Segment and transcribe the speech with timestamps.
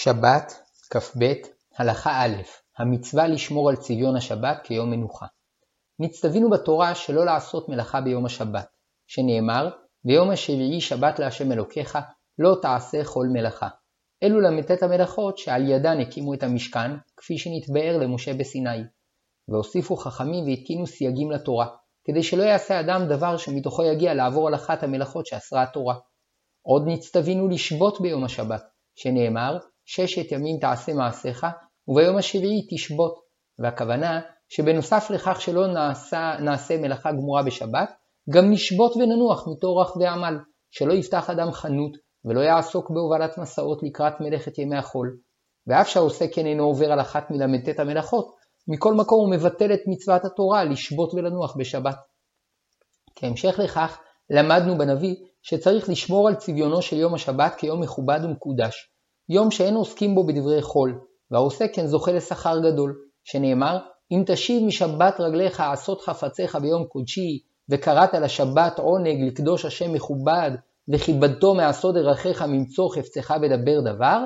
[0.00, 0.52] שבת,
[0.90, 1.32] כ"ב,
[1.78, 2.42] הלכה א'
[2.78, 5.26] המצווה לשמור על צביון השבת כיום מנוחה.
[5.98, 8.66] נצטווינו בתורה שלא לעשות מלאכה ביום השבת,
[9.06, 9.70] שנאמר,
[10.04, 11.98] ביום השביעי שבת להשם אלוקיך,
[12.38, 13.68] לא תעשה כל מלאכה.
[14.22, 18.82] אלו ל"ט המלאכות שעל ידן הקימו את המשכן, כפי שנתבאר למשה בסיני.
[19.48, 21.66] והוסיפו חכמים והתקינו סייגים לתורה,
[22.04, 25.94] כדי שלא יעשה אדם דבר שמתוכו יגיע לעבור על אחת המלאכות שאסרה התורה.
[26.62, 28.62] עוד נצטווינו לשבות ביום השבת,
[28.94, 29.58] שנאמר,
[29.90, 31.46] ששת ימים תעשה מעשיך,
[31.88, 33.18] וביום השביעי תשבות.
[33.58, 37.90] והכוונה שבנוסף לכך שלא נעשה, נעשה מלאכה גמורה בשבת,
[38.30, 40.38] גם נשבות וננוח מטורח ועמל,
[40.70, 45.16] שלא יפתח אדם חנות, ולא יעסוק בהובלת מסעות לקראת מלאכת ימי החול.
[45.66, 48.34] ואף שהעושה כן אינו עובר על אחת מל"ט המלאכות,
[48.68, 51.96] מכל מקום הוא מבטל את מצוות התורה לשבות ולנוח בשבת.
[53.16, 53.98] כהמשך לכך,
[54.30, 58.87] למדנו בנביא שצריך לשמור על צביונו של יום השבת כיום מכובד ומקודש,
[59.30, 61.00] יום שאין עוסקים בו בדברי חול,
[61.30, 63.78] והעושה כן זוכה לשכר גדול, שנאמר,
[64.10, 67.38] אם תשיב משבת רגליך עשות חפציך ביום קודשי,
[67.70, 70.50] וקראת לשבת עונג לקדוש השם מכובד,
[70.88, 74.24] וכיבדתו מעשות דרכיך ממצוא חפצך בדבר דבר,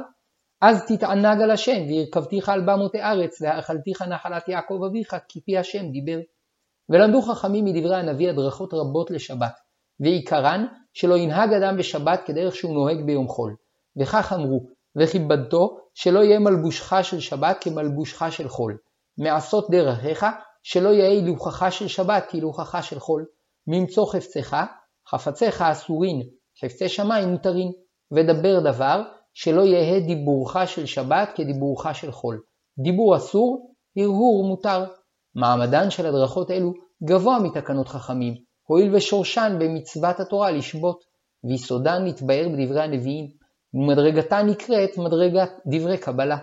[0.61, 5.91] אז תתענג על השם, והרכבתיך על במות הארץ, והאכלתיך נחלת יעקב אביך, כי פי השם
[5.91, 6.19] דיבר.
[6.89, 9.55] ולמדו חכמים מדברי הנביא הדרכות רבות לשבת,
[10.01, 13.57] ועיקרן שלא ינהג אדם בשבת כדרך שהוא נוהג ביום חול.
[14.01, 18.79] וכך אמרו, וכיבדתו שלא יהיה מלבושך של שבת כמלבושך של חול.
[19.19, 20.27] מעשות דרכיך
[20.63, 23.27] שלא יהיה הילוכך של שבת כהילוכך של חול.
[23.67, 24.57] ממצוא חפצך,
[25.09, 26.23] חפציך אסורין,
[26.65, 27.73] חפצי שמיים מותרין.
[28.13, 29.03] ודבר דבר
[29.35, 32.41] שלא יהא דיבורך של שבת כדיבורך של חול.
[32.79, 34.85] דיבור אסור, הרהור מותר.
[35.35, 36.73] מעמדן של הדרכות אלו
[37.05, 38.35] גבוה מתקנות חכמים,
[38.69, 41.05] הואיל ושורשן במצוות התורה לשבות,
[41.45, 43.31] ויסודן נתבאר בדברי הנביאים,
[43.75, 46.39] ומדרגתה נקראת מדרגת דברי קבלה.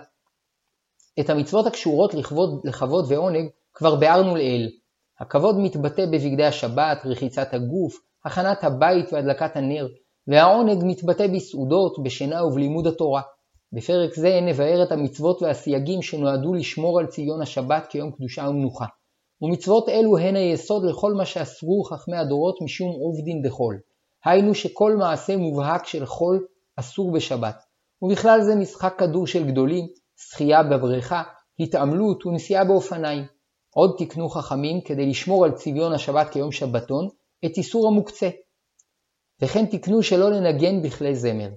[1.20, 4.70] את המצוות הקשורות לכבוד, לכבוד ועונג כבר ביארנו לעיל.
[5.20, 9.88] הכבוד מתבטא בבגדי השבת, רחיצת הגוף, הכנת הבית והדלקת הנר,
[10.28, 13.22] והעונג מתבטא בסעודות, בשינה ובלימוד התורה.
[13.74, 18.86] בפרק זה נבאר את המצוות והסייגים שנועדו לשמור על ציון השבת כיום קדושה ומנוחה.
[19.42, 23.80] ומצוות אלו הן היסוד לכל מה שאסרו חכמי הדורות משום עובדין דחול.
[24.26, 26.46] היינו שכל מעשה מובהק של חול
[26.80, 27.64] אסור בשבת,
[28.02, 31.24] ובכלל זה משחק כדור של גדולים, שחייה בבריכה,
[31.60, 33.26] התעמלות ונסיעה באופניים.
[33.74, 37.08] עוד תקנו חכמים כדי לשמור על צביון השבת כיום שבתון,
[37.46, 38.30] את איסור המוקצה.
[39.42, 41.50] וכן תקנו שלא לנגן בכלי זמר.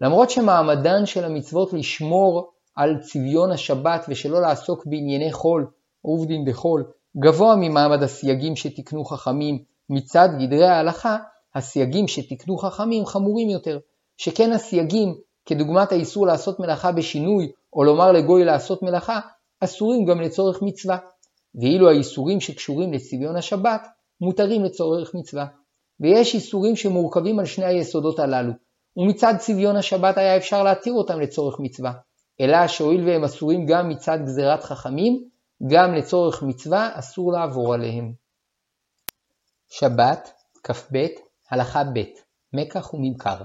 [0.00, 5.70] למרות שמעמדן של המצוות לשמור על צביון השבת ושלא לעסוק בענייני חול,
[6.02, 11.16] עובדין דחול, גבוה ממעמד הסייגים שתקנו חכמים מצד גדרי ההלכה,
[11.54, 13.78] הסייגים שתקנו חכמים חמורים יותר.
[14.18, 15.14] שכן הסייגים,
[15.46, 19.20] כדוגמת האיסור לעשות מלאכה בשינוי, או לומר לגוי לעשות מלאכה,
[19.60, 20.98] אסורים גם לצורך מצווה.
[21.54, 23.86] ואילו האיסורים שקשורים לצביון השבת,
[24.20, 25.46] מותרים לצורך מצווה.
[26.00, 28.52] ויש איסורים שמורכבים על שני היסודות הללו,
[28.96, 31.92] ומצד צביון השבת היה אפשר להתיר אותם לצורך מצווה,
[32.40, 35.28] אלא שהואיל והם אסורים גם מצד גזירת חכמים,
[35.66, 38.12] גם לצורך מצווה אסור לעבור עליהם.
[39.70, 40.32] שבת,
[40.64, 41.06] כ"ב,
[41.50, 42.02] הלכה ב'
[42.52, 43.36] מקח וממכר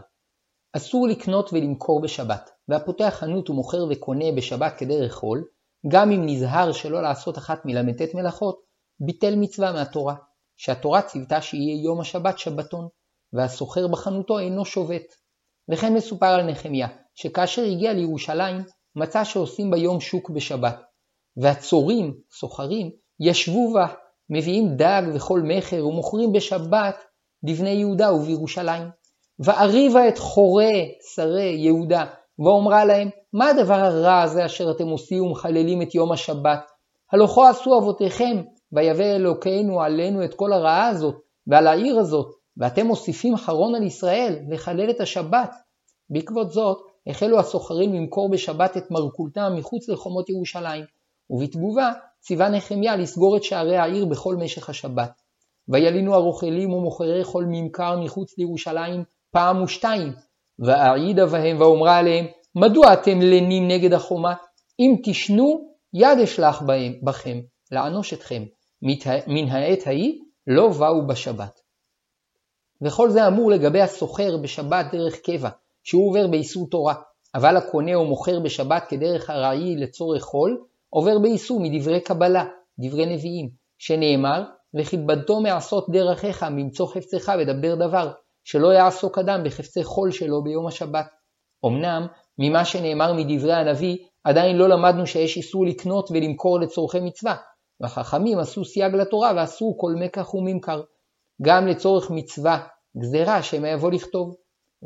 [0.73, 5.43] אסור לקנות ולמכור בשבת, והפותח חנות ומוכר וקונה בשבת כדרך חול,
[5.87, 8.61] גם אם נזהר שלא לעשות אחת מל"ט מלאכות,
[8.99, 10.15] ביטל מצווה מהתורה,
[10.57, 12.87] שהתורה ציוותה שיהיה יום השבת שבתון,
[13.33, 15.03] והסוחר בחנותו אינו שובת.
[15.71, 18.63] וכן מסופר על נחמיה, שכאשר הגיע לירושלים,
[18.95, 20.81] מצא שעושים ביום שוק בשבת,
[21.37, 23.87] והצורים, סוחרים, ישבו בה,
[24.29, 27.03] מביאים דג וכל מכר ומוכרים בשבת
[27.43, 29.02] לבני יהודה ובירושלים.
[29.39, 32.05] ואריבה את חורי שרי יהודה,
[32.39, 36.71] ואומרה להם, מה הדבר הרע הזה אשר אתם עושים ומחללים את יום השבת?
[37.11, 41.15] הלא כה עשו אבותיכם, ויבא אלוקינו עלינו את כל הרעה הזאת,
[41.47, 42.27] ועל העיר הזאת,
[42.57, 45.51] ואתם מוסיפים חרון על ישראל, לחלל את השבת.
[46.09, 46.77] בעקבות זאת,
[47.07, 50.85] החלו הסוחרים למכור בשבת את מרכולתם מחוץ לחומות ירושלים,
[51.29, 55.11] ובתגובה ציווה נחמיה לסגור את שערי העיר בכל משך השבת.
[55.67, 59.03] וילינו הרוכלים ומוכרי כל ממכר מחוץ לירושלים
[59.33, 60.13] פעם ושתיים,
[60.59, 62.25] ואעידה בהם ואומרה עליהם,
[62.55, 64.33] מדוע אתם לנים נגד החומה?
[64.79, 67.39] אם תשנו, יד אשלח בהם, בכם,
[67.71, 68.43] לענוש אתכם.
[69.27, 71.59] מן העת ההיא לא באו בשבת.
[72.81, 75.49] וכל זה אמור לגבי הסוחר בשבת דרך קבע,
[75.83, 76.93] שהוא עובר באיסור תורה,
[77.35, 82.45] אבל הקונה או מוכר בשבת כדרך ארעי לצורך חול, עובר באיסור מדברי קבלה,
[82.79, 84.43] דברי נביאים, שנאמר,
[84.73, 88.11] וכיבדתו מעשות דרכיך, ממצוא חפצך ודבר דבר,
[88.43, 91.05] שלא יעסוק אדם בחפצי חול שלו ביום השבת.
[91.65, 92.07] אמנם,
[92.39, 97.35] ממה שנאמר מדברי הנביא, עדיין לא למדנו שיש איסור לקנות ולמכור לצורכי מצווה,
[97.81, 100.81] והחכמים עשו סייג לתורה ואסרו כל מקח וממכר.
[101.41, 102.67] גם לצורך מצווה,
[102.97, 104.35] גזירה שמא יבוא לכתוב.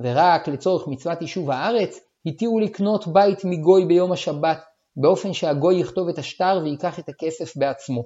[0.03, 4.63] ורק לצורך מצוות יישוב הארץ, התירו לקנות בית מגוי ביום השבת,
[4.95, 8.03] באופן שהגוי יכתוב את השטר ויקח את הכסף בעצמו.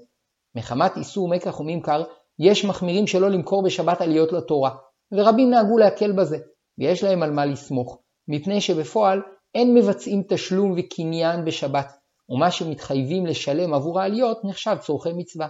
[0.55, 2.03] מחמת איסור מקח וממכר,
[2.39, 4.71] יש מחמירים שלא למכור בשבת עליות לתורה,
[5.11, 6.37] ורבים נהגו להקל בזה,
[6.77, 9.21] ויש להם על מה לסמוך, מפני שבפועל
[9.55, 11.97] אין מבצעים תשלום וקניין בשבת,
[12.29, 15.47] ומה שמתחייבים לשלם עבור העליות נחשב צורכי מצווה.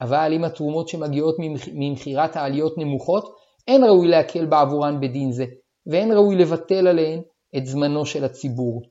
[0.00, 1.36] אבל אם התרומות שמגיעות
[1.74, 3.36] ממכירת העליות נמוכות,
[3.68, 5.44] אין ראוי להקל בעבורן בדין זה,
[5.86, 7.22] ואין ראוי לבטל עליהן
[7.56, 8.82] את זמנו של הציבור.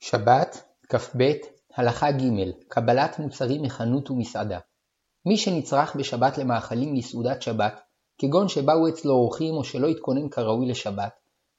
[0.00, 1.32] שבת, כ"ב,
[1.76, 4.58] הלכה ג' קבלת מוצרים מחנות ומסעדה.
[5.26, 7.80] מי שנצרך בשבת למאכלים לסעודת שבת,
[8.18, 11.12] כגון שבאו אצלו אורחים או שלא התכונן כראוי לשבת,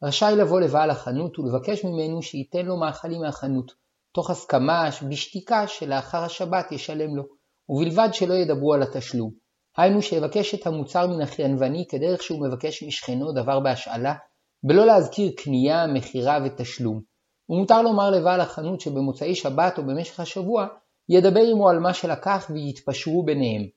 [0.04, 3.72] רשאי לבוא לבעל החנות ולבקש ממנו שייתן לו מאכלים מהחנות,
[4.12, 7.24] תוך הסכמה בשתיקה שלאחר השבת ישלם לו,
[7.70, 9.32] ובלבד שלא ידברו על התשלום.
[9.78, 14.16] היינו שיבקש את המוצר מן החיינבני כדרך שהוא מבקש משכנו דבר בהשאלה,
[14.64, 17.02] בלא להזכיר קנייה, מכירה ותשלום.
[17.50, 20.68] ומותר לומר לבעל החנות שבמוצאי שבת או במשך השבוע
[21.10, 23.77] ידבר עמו על מה שלקח ויתפשרו ביניהם.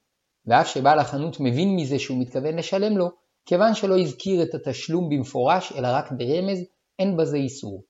[0.50, 3.10] ואף שבעל החנות מבין מזה שהוא מתכוון לשלם לו,
[3.46, 6.58] כיוון שלא הזכיר את התשלום במפורש אלא רק ברמז,
[6.98, 7.84] אין בזה איסור.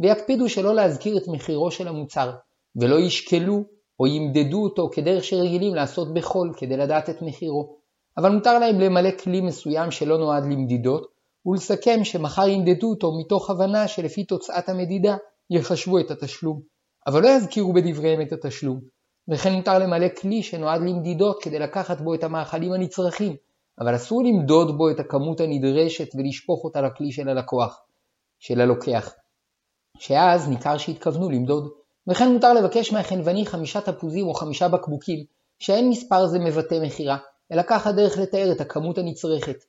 [0.00, 2.32] ויקפידו שלא להזכיר את מחירו של המוצר,
[2.76, 3.64] ולא ישקלו
[4.00, 7.76] או ימדדו אותו כדרך שרגילים לעשות בחול כדי לדעת את מחירו.
[8.16, 11.06] אבל מותר להם למלא כלי מסוים שלא נועד למדידות,
[11.46, 15.16] ולסכם שמחר ימדדו אותו מתוך הבנה שלפי תוצאת המדידה
[15.50, 16.60] יחשבו את התשלום,
[17.06, 18.93] אבל לא יזכירו בדבריהם את התשלום.
[19.28, 23.36] וכן מותר למלא כלי שנועד למדידות כדי לקחת בו את המאכלים הנצרכים,
[23.80, 27.80] אבל אסור למדוד בו את הכמות הנדרשת ולשפוך אותה לכלי של הלקוח,
[28.38, 29.14] של הלוקח,
[29.98, 31.72] שאז ניכר שהתכוונו למדוד.
[32.06, 35.24] וכן מותר לבקש מהחנווני חמישה תפוזים או חמישה בקבוקים,
[35.58, 37.16] שאין מספר זה מבטא מכירה,
[37.52, 39.64] אלא ככה דרך לתאר את הכמות הנצרכת.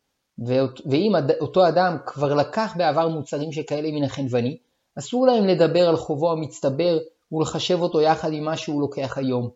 [0.85, 1.11] ואם
[1.41, 4.57] אותו אדם כבר לקח בעבר מוצרים שכאלה מן החנווני,
[4.99, 6.97] אסור להם לדבר על חובו המצטבר
[7.31, 9.49] ולחשב אותו יחד עם מה שהוא לוקח היום.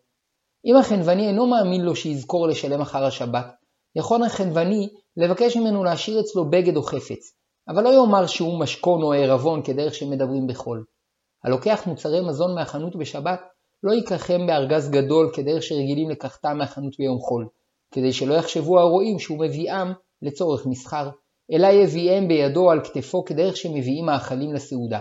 [0.64, 3.46] אם החנווני אינו מאמין לו שיזכור לשלם אחר השבת,
[3.96, 7.32] יכול החנווני לבקש ממנו להשאיר אצלו בגד או חפץ,
[7.68, 10.84] אבל לא יאמר שהוא משכון או ערבון כדרך שמדברים בחול.
[11.44, 13.40] הלוקח מוצרי מזון מהחנות בשבת
[13.82, 17.48] לא ייקחם בארגז גדול כדרך שרגילים לקחתם מהחנות ביום חול,
[17.94, 19.92] כדי שלא יחשבו הרועים שהוא מביאם
[20.22, 21.10] לצורך מסחר,
[21.52, 25.00] אלא יביאם בידו על כתפו כדרך שמביאים מאכלים לסעודה.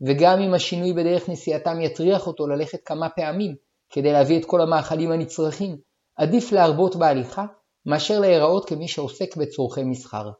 [0.00, 3.54] וגם אם השינוי בדרך נסיעתם יטריח אותו ללכת כמה פעמים
[3.90, 5.76] כדי להביא את כל המאכלים הנצרכים,
[6.16, 7.44] עדיף להרבות בהליכה
[7.86, 10.30] מאשר להיראות כמי שעוסק בצורכי מסחר.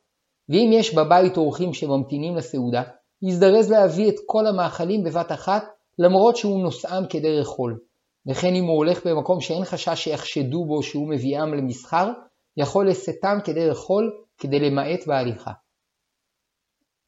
[0.48, 2.82] ואם יש בבית אורחים שממתינים לסעודה,
[3.22, 5.64] יזדרז להביא את כל המאכלים בבת אחת
[5.98, 7.78] למרות שהוא נושאם כדרך חול.
[8.26, 12.10] וכן אם הוא הולך במקום שאין חשש שיחשדו בו שהוא מביאם למסחר,
[12.56, 15.52] יכול לשאתם כדרך חול כדי למעט בהליכה.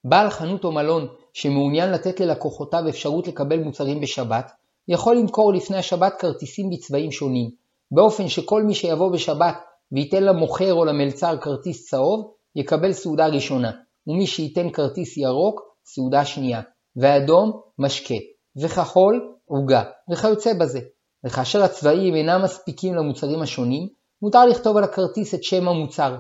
[0.05, 4.53] בעל חנות או מלון שמעוניין לתת ללקוחותיו אפשרות לקבל מוצרים בשבת,
[4.88, 7.50] יכול למכור לפני השבת כרטיסים בצבעים שונים,
[7.91, 9.55] באופן שכל מי שיבוא בשבת
[9.93, 13.71] וייתן למוכר או למלצר כרטיס צהוב, יקבל סעודה ראשונה,
[14.06, 16.61] ומי שייתן כרטיס ירוק, סעודה שנייה,
[16.97, 18.15] ואדום, משקה,
[18.62, 20.81] וכחול, עוגה, וכיוצא בזה.
[21.26, 23.88] וכאשר הצבעים אינם מספיקים למוצרים השונים,
[24.23, 26.16] מותר לכתוב על הכרטיס את שם המוצר,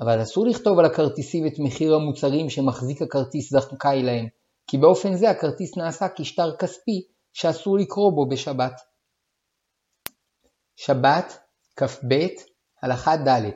[0.00, 4.26] אבל אסור לכתוב על הכרטיסים את מחיר המוצרים שמחזיק הכרטיס זכאי להם,
[4.70, 8.80] כי באופן זה הכרטיס נעשה כשטר כספי שאסור לקרוא בו בשבת.
[10.76, 11.38] שבת,
[11.76, 12.14] כ"ב,
[12.82, 13.50] הלכה ד'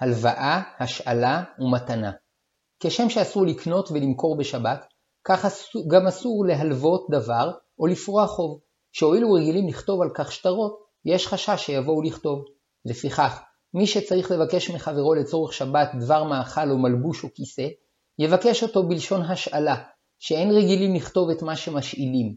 [0.00, 2.12] הלוואה, השאלה ומתנה.
[2.80, 4.86] כשם שאסור לקנות ולמכור בשבת,
[5.24, 5.44] כך
[5.90, 8.60] גם אסור להלוות דבר או לפרוע חוב,
[8.92, 12.44] שהואילו רגילים לכתוב על כך שטרות, יש חשש שיבואו לכתוב.
[12.84, 13.42] לפיכך,
[13.74, 17.68] מי שצריך לבקש מחברו לצורך שבת דבר מאכל או מלבוש או כיסא,
[18.18, 19.84] יבקש אותו בלשון השאלה,
[20.18, 22.34] שאין רגילים לכתוב את מה שמשאילים,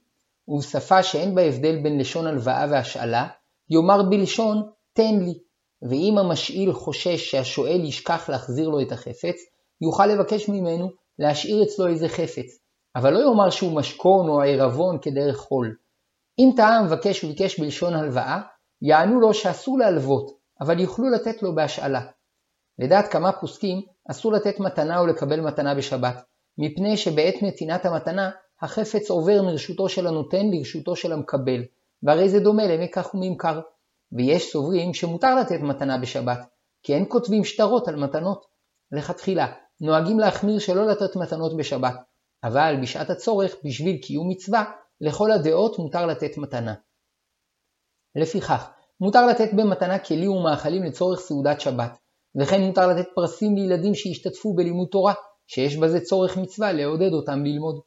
[0.47, 3.27] ובשפה שאין בה הבדל בין לשון הלוואה והשאלה,
[3.69, 5.39] יאמר בלשון תן לי,
[5.81, 9.41] ואם המשאיל חושש שהשואל ישכח להחזיר לו את החפץ,
[9.81, 12.59] יוכל לבקש ממנו להשאיר אצלו איזה חפץ,
[12.95, 15.75] אבל לא יאמר שהוא משכון או ערבון כדרך חול.
[16.39, 18.41] אם טעה המבקש וביקש בלשון הלוואה,
[18.81, 22.01] יענו לו שאסור להלוות, אבל יוכלו לתת לו בהשאלה.
[22.79, 26.23] לדעת כמה פוסקים, אסור לתת מתנה או לקבל מתנה בשבת,
[26.58, 28.29] מפני שבעת נתינת המתנה,
[28.62, 31.62] החפץ עובר מרשותו של הנותן לרשותו של המקבל,
[32.03, 33.60] והרי זה דומה למקח וממכר.
[34.12, 36.39] ויש סוברים שמותר לתת מתנה בשבת,
[36.84, 38.46] כי אין כותבים שטרות על מתנות.
[38.91, 41.96] לכתחילה, נוהגים להחמיר שלא לתת מתנות בשבת,
[42.43, 44.63] אבל בשעת הצורך, בשביל קיום מצווה,
[45.01, 46.74] לכל הדעות מותר לתת מתנה.
[48.15, 51.98] לפיכך, מותר לתת במתנה כלים ומאכלים לצורך סעודת שבת,
[52.41, 55.13] וכן מותר לתת פרסים לילדים שהשתתפו בלימוד תורה,
[55.53, 57.79] שיש בזה צורך מצווה לעודד אותם ללמוד.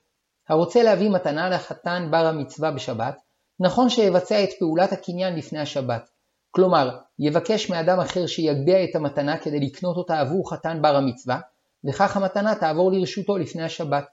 [0.49, 3.21] הרוצה להביא מתנה לחתן בר המצווה בשבת,
[3.61, 6.09] נכון שיבצע את פעולת הקניין לפני השבת.
[6.50, 11.40] כלומר, יבקש מאדם אחר שיגביה את המתנה כדי לקנות אותה עבור חתן בר המצווה,
[11.88, 14.04] וכך המתנה תעבור לרשותו לפני השבת.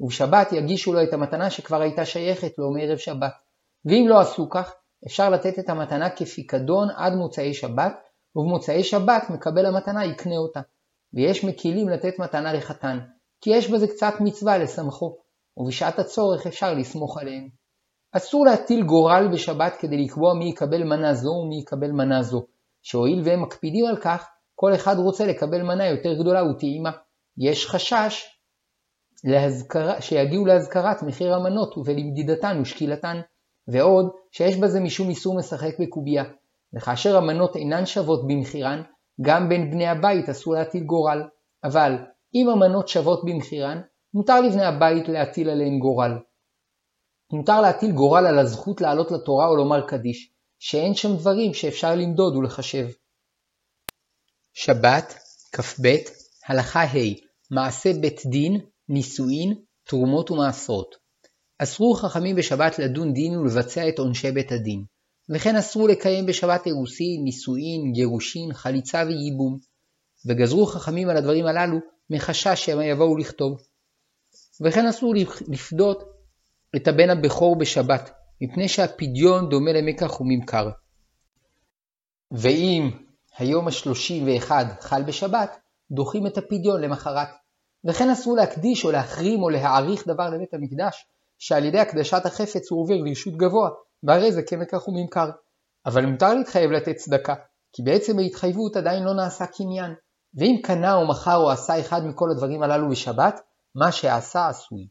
[0.00, 3.32] ובשבת יגישו לו את המתנה שכבר הייתה שייכת לו מערב שבת.
[3.84, 4.74] ואם לא עשו כך,
[5.06, 7.92] אפשר לתת את המתנה כפיקדון עד מוצאי שבת,
[8.36, 10.60] ובמוצאי שבת מקבל המתנה יקנה אותה.
[11.14, 12.98] ויש מקילים לתת מתנה לחתן,
[13.40, 15.16] כי יש בזה קצת מצווה לשמחו,
[15.56, 17.48] ובשעת הצורך אפשר לסמוך עליהם.
[18.12, 22.46] אסור להטיל גורל בשבת כדי לקבוע מי יקבל מנה זו ומי יקבל מנה זו,
[22.82, 26.90] שהואיל והם מקפידים על כך, כל אחד רוצה לקבל מנה יותר גדולה וטעימה.
[27.38, 28.24] יש חשש
[29.24, 33.20] להזכרה, שיגיעו להזכרת מחיר המנות ולמדידתן ושקילתן,
[33.68, 36.24] ועוד שיש בזה משום איסור משחק בקובייה,
[36.76, 38.82] וכאשר המנות אינן שוות במחירן,
[39.22, 41.22] גם בין בני הבית אסור להטיל גורל,
[41.64, 41.92] אבל
[42.34, 43.80] אם המנות שוות במחירן,
[44.14, 46.12] מותר לבני הבית להטיל עליהן גורל.
[47.32, 52.36] מותר להטיל גורל על הזכות לעלות לתורה או לומר קדיש, שאין שם דברים שאפשר למדוד
[52.36, 52.86] ולחשב.
[54.54, 55.14] שבת,
[55.52, 55.96] כ"ב,
[56.46, 57.14] הלכה ה'
[57.50, 60.94] מעשה בית דין, נישואין, תרומות ומעשרות.
[61.58, 64.84] אסרו חכמים בשבת לדון דין ולבצע את עונשי בית הדין.
[65.34, 69.58] וכן אסרו לקיים בשבת אירוסין, נישואין, גירושין, חליצה וייבום.
[70.26, 71.78] וגזרו חכמים על הדברים הללו
[72.10, 73.60] מחשש שמא יבואו לכתוב.
[74.60, 75.14] וכן אסור
[75.48, 76.02] לפדות
[76.76, 78.10] את הבן הבכור בשבת,
[78.40, 80.70] מפני שהפדיון דומה למקח וממכר.
[82.30, 82.90] ואם
[83.38, 85.56] היום השלושים ואחד חל בשבת,
[85.90, 87.28] דוחים את הפדיון למחרת.
[87.84, 91.06] וכן אסור להקדיש או להחרים או להעריך דבר לבית המקדש,
[91.38, 93.70] שעל ידי הקדשת החפץ הוא עובר לרשות גבוה,
[94.02, 95.30] והרי זה כמקח וממכר.
[95.86, 97.34] אבל מותר להתחייב לתת צדקה,
[97.72, 99.94] כי בעצם ההתחייבות עדיין לא נעשה קניין.
[100.34, 103.40] ואם קנה או מכר או עשה אחד מכל הדברים הללו בשבת,
[103.74, 104.88] מה שעשה עשוי.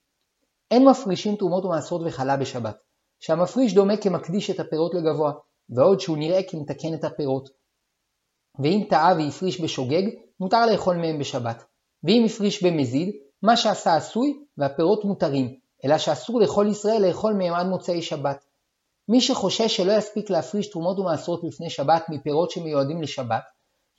[0.71, 2.77] אין מפרישים תרומות ומעשרות וחלה בשבת,
[3.19, 5.31] שהמפריש דומה כמקדיש את הפירות לגבוה,
[5.69, 7.49] ועוד שהוא נראה כמתקן את הפירות.
[8.63, 10.03] ואם טעה והפריש בשוגג,
[10.39, 11.63] מותר לאכול מהם בשבת.
[12.03, 17.67] ואם הפריש במזיד, מה שעשה עשוי, והפירות מותרים, אלא שאסור לכל ישראל לאכול מהם עד
[17.67, 18.45] מוצאי שבת.
[19.09, 23.43] מי שחושש שלא יספיק להפריש תרומות ומעשרות לפני שבת מפירות שמיועדים לשבת,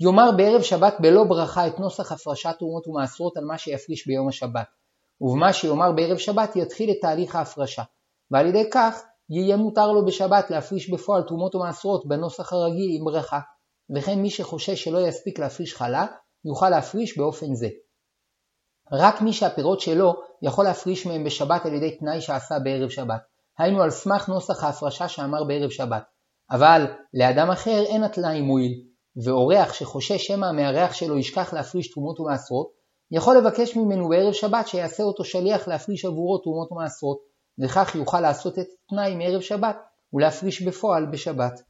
[0.00, 4.66] יאמר בערב שבת בלא ברכה את נוסח הפרשת תרומות ומעשרות על מה שיפריש ביום השבת.
[5.21, 7.82] ובמה שיאמר בערב שבת יתחיל את תהליך ההפרשה,
[8.30, 13.40] ועל ידי כך יהיה מותר לו בשבת להפריש בפועל תרומות ומעשרות בנוסח הרגיל עם ברכה,
[13.97, 16.06] וכן מי שחושש שלא יספיק להפריש חלה,
[16.44, 17.68] יוכל להפריש באופן זה.
[18.92, 23.23] רק מי שהפירות שלו יכול להפריש מהם בשבת על ידי תנאי שעשה בערב שבת,
[23.59, 26.02] היינו על סמך נוסח ההפרשה שאמר בערב שבת.
[26.50, 28.73] אבל לאדם אחר אין התנאי מועיל,
[29.25, 32.71] ואורח שחושש שמא המארח שלו ישכח להפריש תרומות ומעשרות,
[33.11, 37.18] יכול לבקש ממנו בערב שבת שיעשה אותו שליח להפריש עבורו תרומות ומעשרות,
[37.59, 39.76] וכך יוכל לעשות את התנאי מערב שבת
[40.12, 41.62] ולהפריש בפועל בשבת.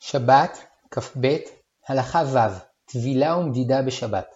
[0.00, 0.58] שבת,
[0.90, 1.36] כ"ב,
[1.88, 4.26] הלכה ו', טבילה ומדידה בשבת.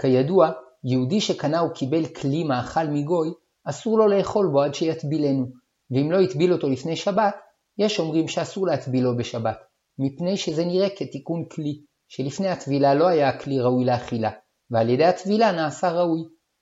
[0.00, 0.50] כידוע,
[0.84, 3.32] יהודי שקנה או קיבל כלי מאכל מגוי,
[3.64, 5.46] אסור לו לאכול בו עד שיטבילנו,
[5.90, 7.34] ואם לא יטביל אותו לפני שבת,
[7.78, 9.58] יש אומרים שאסור להטבילו בשבת,
[9.98, 14.30] מפני שזה נראה כתיקון כלי, שלפני הטבילה לא היה הכלי ראוי לאכילה,
[14.70, 16.20] ועל ידי הטבילה נעשה ראוי.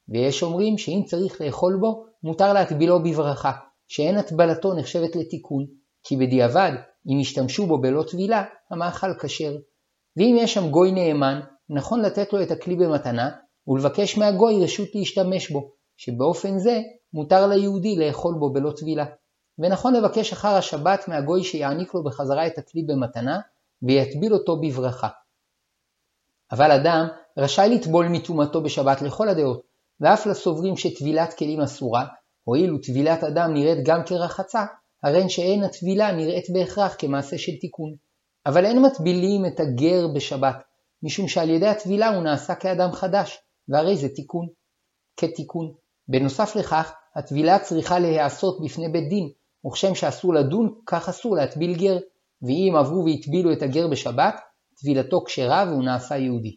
[0.08, 3.52] ויש אומרים שאם צריך לאכול בו, מותר להטבילו בברכה,
[3.88, 5.66] שאין הטבלתו נחשבת לתיקון,
[6.04, 6.72] כי בדיעבד,
[7.06, 9.52] אם ישתמשו בו בלא טבילה, המאכל כשר.
[10.16, 13.30] ואם יש שם גוי נאמן, נכון לתת לו את הכלי במתנה,
[13.66, 16.80] ולבקש מהגוי רשות להשתמש בו, שבאופן זה
[17.12, 19.04] מותר ליהודי לאכול בו בלא טבילה.
[19.58, 23.40] ונכון לבקש אחר השבת מהגוי שיעניק לו בחזרה את הכלי במתנה,
[23.82, 25.08] ויטביל אותו בברכה.
[26.52, 27.08] אבל אדם
[27.38, 29.62] רשאי לטבול מטומאתו בשבת לכל הדעות,
[30.00, 32.06] ואף לסוברים שטבילת כלים אסורה,
[32.44, 34.64] הואיל וטבילת אדם נראית גם כרחצה,
[35.02, 37.94] הרי שאין הטבילה נראית בהכרח כמעשה של תיקון.
[38.46, 40.56] אבל אין מטבילים את הגר בשבת,
[41.02, 44.48] משום שעל ידי הטבילה הוא נעשה כאדם חדש, והרי זה תיקון.
[45.16, 45.72] כתיקון.
[46.08, 49.28] בנוסף לכך, הטבילה צריכה להיעשות בפני בית דין,
[49.66, 51.98] וכשם שאסור לדון, כך אסור להטביל גר,
[52.42, 54.34] ואם עברו והטבילו את הגר בשבת,
[54.80, 56.56] טבילתו כשרה והוא נעשה יהודי.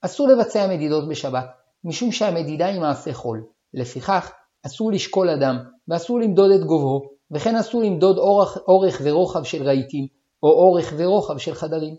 [0.00, 1.46] אסור לבצע מדידות בשבת,
[1.84, 3.44] משום שהמדידה היא מעשה חול.
[3.74, 4.32] לפיכך,
[4.66, 5.56] אסור לשקול אדם,
[5.88, 10.06] ואסור למדוד את גובהו, וכן אסור למדוד אורך, אורך ורוחב של רהיטים,
[10.42, 11.94] או אורך ורוחב של חדרים.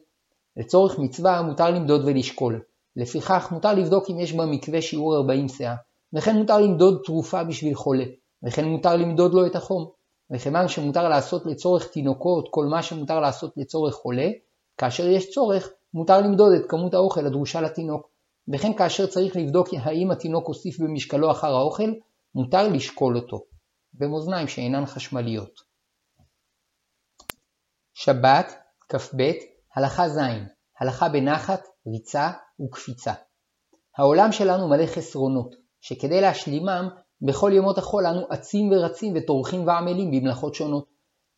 [0.58, 2.62] לצורך מצווה מותר למדוד ולשקול.
[2.96, 5.76] לפיכך מותר לבדוק אם יש במקווה שיעור 40 סאה,
[6.14, 8.06] וכן מותר למדוד תרופה בשביל חולה,
[8.44, 9.90] וכן מותר למדוד לו את החום.
[10.32, 14.28] וכיוון שמותר לעשות לצורך תינוקות כל מה שמותר לעשות לצורך חולה,
[14.78, 18.10] כאשר יש צורך, מותר למדוד את כמות האוכל הדרושה לתינוק.
[18.54, 21.94] וכן כאשר צריך לבדוק האם התינוק הוסיף במשקלו אחר האוכל,
[22.36, 23.44] מותר לשקול אותו.
[23.94, 25.62] במאזניים שאינן חשמליות.
[27.94, 28.54] שבת,
[28.90, 29.32] כ"ב,
[29.76, 30.20] הלכה ז',
[30.80, 33.14] הלכה בנחת, ריצה וקפיצה.
[33.98, 36.90] העולם שלנו מלא חסרונות, שכדי להשלימם,
[37.22, 40.86] בכל ימות החול אנו אצים ורצים וטורחים ועמלים במלאכות שונות.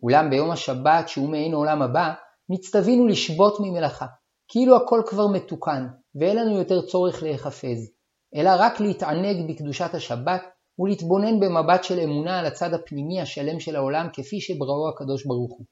[0.03, 2.13] אולם ביום השבת, שהוא מעין עולם הבא,
[2.49, 4.05] נצטווינו לשבות ממלאכה,
[4.47, 7.91] כאילו הכל כבר מתוקן, ואין לנו יותר צורך להיחפז,
[8.35, 10.41] אלא רק להתענג בקדושת השבת,
[10.79, 15.65] ולהתבונן במבט של אמונה על הצד הפנימי השלם של העולם כפי שבראו הקדוש ברוך הוא.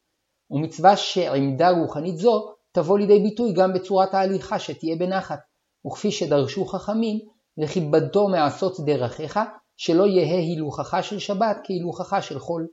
[0.52, 5.40] ומצווה שעמדה רוחנית זו תבוא לידי ביטוי גם בצורת ההליכה שתהיה בנחת,
[5.88, 7.20] וכפי שדרשו חכמים,
[7.62, 9.40] וכיבדתו מעשות דרכיך,
[9.78, 12.68] שלא יהא הילוכך של שבת כהילוכך של חול.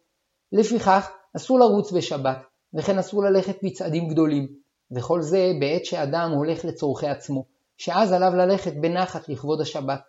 [0.52, 2.38] לפיכך, אסור לרוץ בשבת,
[2.75, 4.49] וכן אסור ללכת בצעדים גדולים,
[4.97, 7.45] וכל זה בעת שאדם הולך לצורכי עצמו,
[7.78, 10.00] שאז עליו ללכת בנחת לכבוד השבת.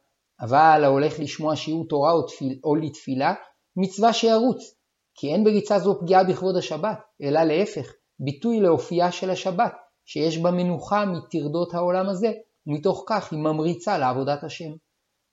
[0.41, 3.33] אבל ההולך לשמוע שיעור תורה או, תפיל, או לתפילה,
[3.75, 4.75] מצווה שירוץ,
[5.15, 9.73] כי אין בריצה זו פגיעה בכבוד השבת, אלא להפך, ביטוי לאופייה של השבת,
[10.05, 12.31] שיש בה מנוחה מטרדות העולם הזה,
[12.67, 14.71] ומתוך כך היא ממריצה לעבודת השם.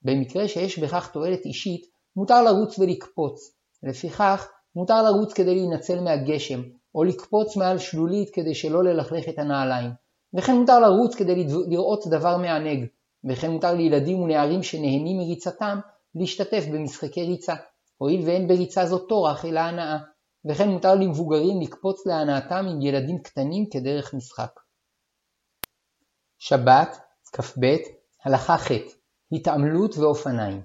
[0.02, 1.86] במקרה שיש בכך תועלת אישית,
[2.16, 3.54] מותר לרוץ ולקפוץ.
[3.82, 6.62] לפיכך, מותר לרוץ כדי להינצל מהגשם,
[6.94, 9.90] או לקפוץ מעל שלולית כדי שלא ללכלך את הנעליים.
[10.34, 12.86] וכן מותר לרוץ כדי לראות דבר מענג.
[13.24, 15.78] וכן מותר לילדים ונערים שנהנים מריצתם
[16.14, 17.54] להשתתף במשחקי ריצה,
[17.98, 19.98] הואיל ואין בריצה זו טורח אלא הנאה.
[20.44, 24.60] וכן מותר למבוגרים לקפוץ להנאתם עם ילדים קטנים כדרך משחק.
[26.38, 27.03] שבת,
[27.36, 27.76] כ"ב,
[28.24, 28.70] הלכה ח'
[29.32, 30.62] התעמלות ואופניים.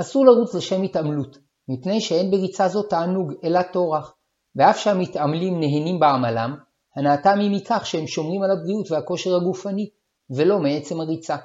[0.00, 1.38] אסור לרוץ לשם התעמלות,
[1.68, 4.14] מפני שאין בריצה זו תענוג, אלא טורח.
[4.56, 6.56] ואף שהמתעמלים נהנים בעמלם,
[6.96, 9.90] הנאתם היא מכך שהם שומרים על הבריאות והכושר הגופני,
[10.30, 11.36] ולא מעצם הריצה.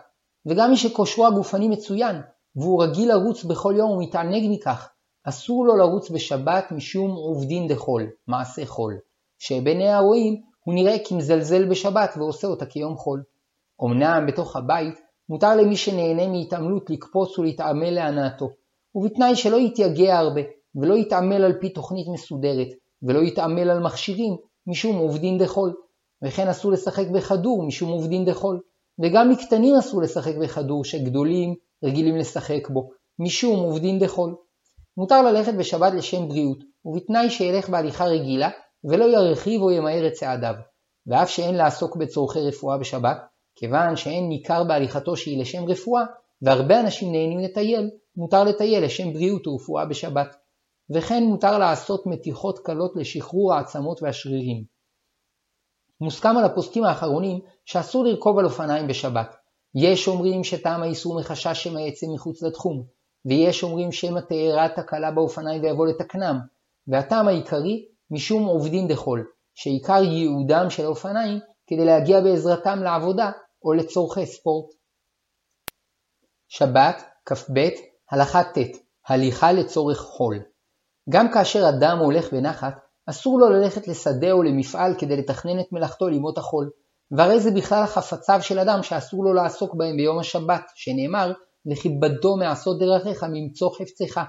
[0.45, 2.15] וגם מי שכושרו הגופני מצוין,
[2.55, 4.89] והוא רגיל לרוץ בכל יום ומתענג מכך,
[5.23, 8.97] אסור לו לרוץ בשבת משום עובדין דחול, מעשה חול,
[9.39, 13.23] שבעיני הרואים הוא נראה כמזלזל בשבת ועושה אותה כיום חול.
[13.83, 18.49] אמנם בתוך הבית מותר למי שנהנה מהתעמלות לקפוץ ולהתעמל להנאתו,
[18.95, 20.41] ובתנאי שלא יתייגע הרבה,
[20.75, 22.67] ולא יתעמל על פי תוכנית מסודרת,
[23.03, 24.35] ולא יתעמל על מכשירים
[24.67, 25.73] משום עובדין דחול,
[26.23, 28.61] וכן אסור לשחק בכדור משום עובדין דחול,
[28.99, 34.35] וגם מקטנים אסור לשחק בכדור שגדולים רגילים לשחק בו, משום עובדין דחול.
[34.97, 38.49] מותר ללכת בשבת לשם בריאות, ובתנאי שילך בהליכה רגילה,
[38.83, 40.55] ולא ירחיב או ימהר את צעדיו,
[41.07, 43.17] ואף שאין לעסוק בצורכי רפואה בשבת,
[43.57, 46.03] כיוון שאין ניכר בהליכתו שהיא לשם רפואה,
[46.41, 50.35] והרבה אנשים נהנים לטייל, מותר לטייל לשם בריאות ורפואה בשבת.
[50.95, 54.63] וכן מותר לעשות מתיחות קלות לשחרור העצמות והשרירים.
[56.01, 59.35] מוסכם על הפוסקים האחרונים שאסור לרכוב על אופניים בשבת.
[59.75, 62.83] יש אומרים שטעם האיסור מחשש שמא יצא מחוץ לתחום,
[63.25, 66.39] ויש אומרים שמא תארע תקלה באופניים ויבוא לתקנם,
[66.87, 73.31] והטעם העיקרי משום עובדין דחול, שעיקר ייעודם של האופניים כדי להגיע בעזרתם לעבודה
[73.67, 74.65] או לצורכי ספורט.
[76.47, 77.69] שבת, כ"ב,
[78.11, 78.57] הלכה ט',
[79.07, 80.39] הליכה לצורך חול.
[81.09, 86.07] גם כאשר אדם הולך בנחת, אסור לו ללכת לשדה או למפעל כדי לתכנן את מלאכתו
[86.07, 86.69] לימות החול,
[87.11, 91.33] והרי זה בכלל חפציו של אדם שאסור לו לעסוק בהם ביום השבת, שנאמר,
[91.71, 94.21] וכיבדו מעשות דרכיך ממצוא חפצך.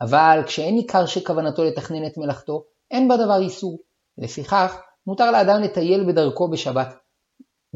[0.00, 3.78] אבל כשאין עיקר שכוונתו לתכנן את מלאכתו, אין בה דבר איסור.
[4.18, 6.94] לפיכך, מותר לאדם לטייל בדרכו בשבת,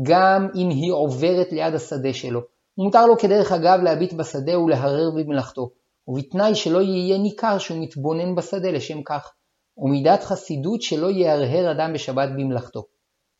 [0.02, 2.40] גם אם היא עוברת ליד השדה שלו.
[2.78, 5.70] מותר לו כדרך אגב להביט בשדה ולהרר במלאכתו,
[6.08, 9.32] ובתנאי שלא יהיה ניכר שהוא מתבונן בשדה לשם כך,
[9.78, 12.84] ומידת חסידות שלא יהרהר אדם בשבת במלאכתו.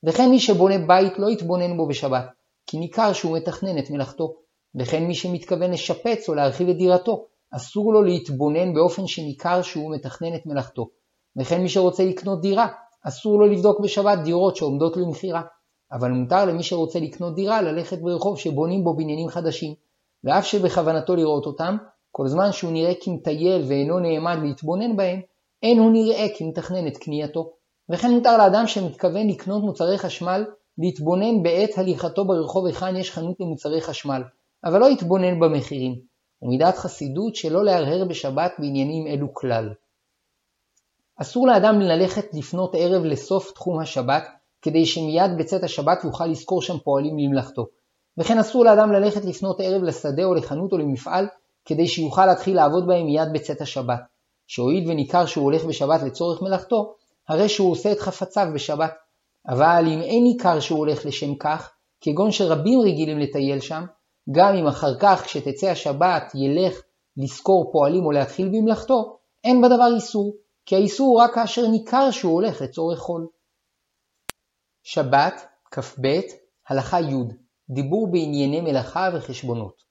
[0.07, 2.25] וכן מי שבונה בית לא יתבונן בו בשבת,
[2.67, 4.35] כי ניכר שהוא מתכנן את מלאכתו.
[4.75, 10.35] וכן מי שמתכוון לשפץ או להרחיב את דירתו, אסור לו להתבונן באופן שניכר שהוא מתכנן
[10.35, 10.89] את מלאכתו.
[11.37, 12.69] וכן מי שרוצה לקנות דירה,
[13.03, 15.43] אסור לו לבדוק בשבת דירות שעומדות למכירה.
[15.93, 19.75] אבל מותר למי שרוצה לקנות דירה ללכת ברחוב שבונים בו בניינים חדשים,
[20.25, 21.77] ואף שבכוונתו לראות אותם,
[22.13, 25.21] כל זמן שהוא נראה כמטייל ואינו נעמד להתבונן בהם,
[25.63, 27.53] אין הוא נראה כמתכנן את קנייתו.
[27.89, 30.45] וכן מותר לאדם שמתכוון לקנות מוצרי חשמל
[30.79, 34.23] להתבונן בעת הליכתו ברחוב היכן יש חנות למוצרי חשמל,
[34.65, 36.01] אבל לא יתבונן במחירים,
[36.43, 39.71] ומידת חסידות שלא להרהר בשבת בעניינים אלו כלל.
[41.17, 44.25] אסור לאדם ללכת לפנות ערב לסוף תחום השבת,
[44.67, 47.67] כדי שמיד בצאת השבת יוכל לזכור שם פועלים למלאכתו.
[48.19, 51.27] וכן אסור לאדם ללכת לפנות ערב לשדה או לחנות או למפעל,
[51.65, 54.01] כדי שיוכל להתחיל לעבוד בהם מיד בצאת השבת.
[54.47, 56.95] שהואיל וניכר שהוא הולך בשבת לצורך מלאכתו,
[57.29, 58.95] הרי שהוא עושה את חפציו בשבת.
[59.49, 63.85] אבל אם אין ניכר שהוא הולך לשם כך, כגון שרבים רגילים לטייל שם,
[64.31, 66.81] גם אם אחר כך כשתצא השבת ילך
[67.17, 70.35] לשכור פועלים או להתחיל במלאכתו, אין בדבר איסור,
[70.67, 73.27] כי האיסור הוא רק כאשר ניכר שהוא הולך לצורך חול.
[74.89, 76.21] שבת, כ"ב,
[76.69, 77.15] הלכה י'
[77.71, 79.83] דיבור בענייני מלאכה וחשבונות.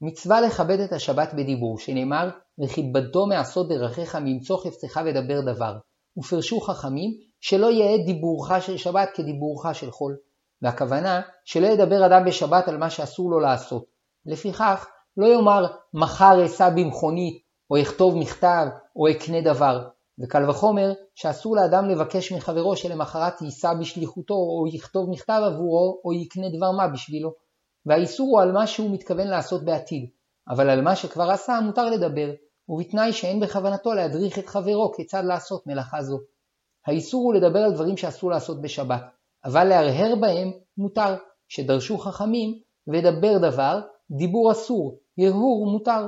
[0.00, 2.30] מצווה לכבד את השבת בדיבור, שנאמר,
[2.64, 5.78] וכיבדו מעשות דרכיך ממצוא חפצך ודבר דבר.
[6.18, 10.16] ופרשו חכמים, שלא יהא דיבורך של שבת כדיבורך של חול.
[10.62, 13.84] והכוונה, שלא ידבר אדם בשבת על מה שאסור לו לעשות.
[14.26, 18.66] לפיכך, לא יאמר, מחר אסע במכונית, או אכתוב מכתב,
[18.96, 19.88] או אקנה דבר.
[20.22, 26.48] וקל וחומר, שאסור לאדם לבקש מחברו שלמחרת ייסע בשליחותו, או יכתוב מכתב עבורו, או יקנה
[26.56, 27.32] דבר מה בשבילו.
[27.86, 30.10] והאיסור הוא על מה שהוא מתכוון לעשות בעתיד,
[30.48, 32.30] אבל על מה שכבר עשה מותר לדבר,
[32.68, 36.18] ובתנאי שאין בכוונתו להדריך את חברו כיצד לעשות מלאכה זו.
[36.86, 39.02] האיסור הוא לדבר על דברים שאסור לעשות בשבת,
[39.44, 41.16] אבל להרהר בהם מותר,
[41.48, 42.58] שדרשו חכמים,
[42.88, 43.80] ודבר דבר,
[44.10, 46.06] דיבור אסור, הרהור מותר.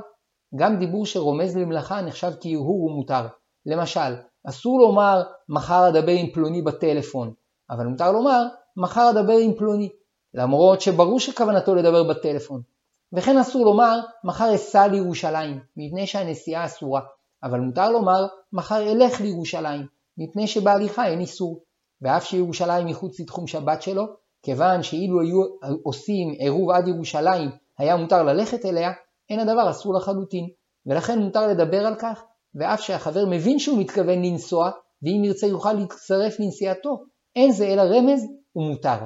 [0.56, 3.26] גם דיבור שרומז למלאכה נחשב כהרהור ומותר.
[3.66, 4.14] למשל,
[4.48, 7.32] אסור לומר מחר אדבר עם פלוני בטלפון,
[7.70, 8.46] אבל מותר לומר
[8.76, 9.88] מחר אדבר עם פלוני,
[10.34, 12.62] למרות שברור שכוונתו לדבר בטלפון.
[13.12, 17.00] וכן אסור לומר מחר אסע לירושלים, מפני שהנסיעה אסורה,
[17.42, 19.86] אבל מותר לומר מחר אלך לירושלים,
[20.18, 21.60] מפני שבהליכה אין איסור.
[22.02, 24.04] ואף שירושלים מחוץ לתחום שבת שלו,
[24.42, 25.42] כיוון שאילו היו
[25.82, 28.92] עושים עירוב עד ירושלים היה מותר ללכת אליה,
[29.30, 30.48] אין הדבר אסור לחלוטין,
[30.86, 32.22] ולכן מותר לדבר על כך,
[32.54, 34.70] ואף שהחבר מבין שהוא מתכוון לנסוע,
[35.02, 37.04] ואם ירצה יוכל להצטרף לנסיעתו,
[37.36, 38.98] אין זה אלא רמז ומותר.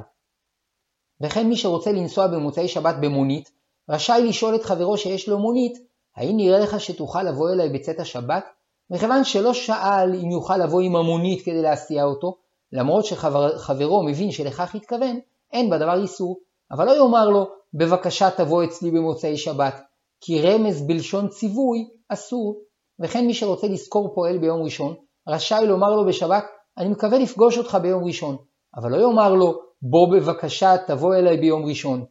[1.21, 3.51] וכן מי שרוצה לנסוע במוצאי שבת במונית,
[3.89, 5.79] רשאי לשאול את חברו שיש לו מונית,
[6.17, 8.45] האם נראה לך שתוכל לבוא אליי בצאת השבת?
[8.91, 12.37] מכיוון שלא שאל אם יוכל לבוא עם המונית כדי להסיע אותו,
[12.73, 15.19] למרות שחברו מבין שלכך התכוון,
[15.53, 19.81] אין בדבר איסור, אבל לא יאמר לו, בבקשה תבוא אצלי במוצאי שבת,
[20.21, 22.61] כי רמז בלשון ציווי אסור,
[23.01, 24.95] וכן מי שרוצה לשכור פועל ביום ראשון,
[25.29, 26.45] רשאי לומר לו בשבת,
[26.79, 28.37] אני מקווה לפגוש אותך ביום ראשון,
[28.77, 32.05] אבל לא יאמר לו, בוא בבקשה תבוא אליי ביום ראשון.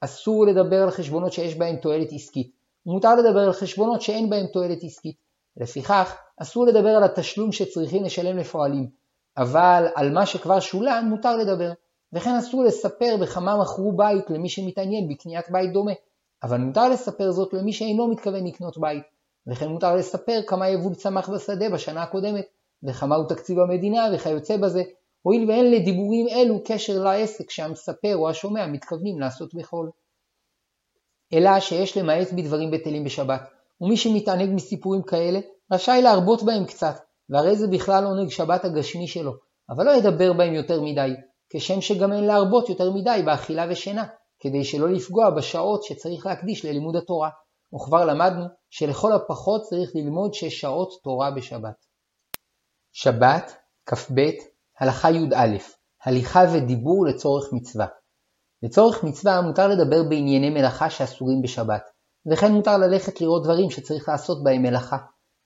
[0.00, 2.50] אסור לדבר על חשבונות שיש בהם תועלת עסקית,
[2.86, 5.16] ומותר לדבר על חשבונות שאין בהם תועלת עסקית.
[5.56, 8.90] לפיכך, אסור לדבר על התשלום שצריכים לשלם לפועלים,
[9.36, 11.72] אבל על מה שכבר שולם מותר לדבר.
[12.12, 15.92] וכן אסור לספר בכמה מכרו בית למי שמתעניין בקניית בית דומה,
[16.42, 19.15] אבל מותר לספר זאת למי שאינו מתכוון לקנות בית.
[19.46, 22.46] וכן מותר לספר כמה יבול צמח בשדה בשנה הקודמת,
[22.82, 24.82] וכמה הוא תקציב המדינה וכיוצא בזה,
[25.22, 29.90] הואיל ואין לדיבורים אלו קשר לעסק שהמספר או השומע מתכוונים לעשות בחול.
[31.32, 33.40] אלא שיש למעט בדברים בטלים בשבת,
[33.80, 35.40] ומי שמתענג מסיפורים כאלה,
[35.72, 36.96] רשאי להרבות בהם קצת,
[37.30, 39.32] והרי זה בכלל עונג שבת הגשמי שלו,
[39.70, 41.10] אבל לא ידבר בהם יותר מדי,
[41.50, 44.04] כשם שגם אין להרבות יותר מדי באכילה ושינה,
[44.40, 47.30] כדי שלא לפגוע בשעות שצריך להקדיש ללימוד התורה.
[47.74, 48.44] וכבר למדנו
[48.78, 51.86] שלכל הפחות צריך ללמוד שש שעות תורה בשבת.
[52.92, 54.20] שבת, כ"ב,
[54.80, 55.56] הלכה י"א
[56.04, 57.86] הליכה ודיבור לצורך מצווה.
[58.62, 61.82] לצורך מצווה מותר לדבר בענייני מלאכה שאסורים בשבת,
[62.30, 64.98] וכן מותר ללכת לראות דברים שצריך לעשות בהם מלאכה,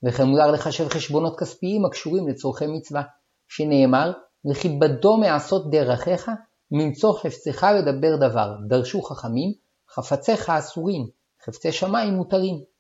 [0.07, 3.03] וכן מותר לחשב חשבונות כספיים הקשורים לצורכי מצווה,
[3.49, 4.13] שנאמר,
[4.51, 6.31] וכיבדו מעשות דרכיך,
[6.71, 9.53] ממצוא חפצך ודבר דבר, דרשו חכמים,
[9.95, 11.07] חפציך אסורים,
[11.47, 12.71] חפצי שמיים מותרים.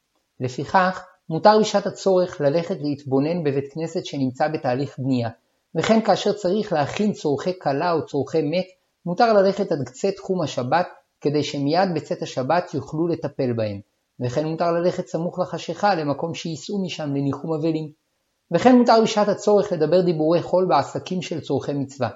[0.40, 5.28] לפיכך, מותר בשעת הצורך ללכת להתבונן בבית כנסת שנמצא בתהליך בנייה,
[5.74, 8.66] וכן כאשר צריך להכין צורכי כלה או צורכי מת,
[9.06, 10.88] מותר ללכת עד קצה תחום השבת,
[11.20, 13.80] כדי שמיד בצאת השבת יוכלו לטפל בהם,
[14.20, 17.90] וכן מותר ללכת סמוך לחשיכה למקום שייסעו משם לניחום אבלים.
[18.54, 22.08] וכן מותר בשעת הצורך לדבר דיבורי חול בעסקים של צורכי מצווה,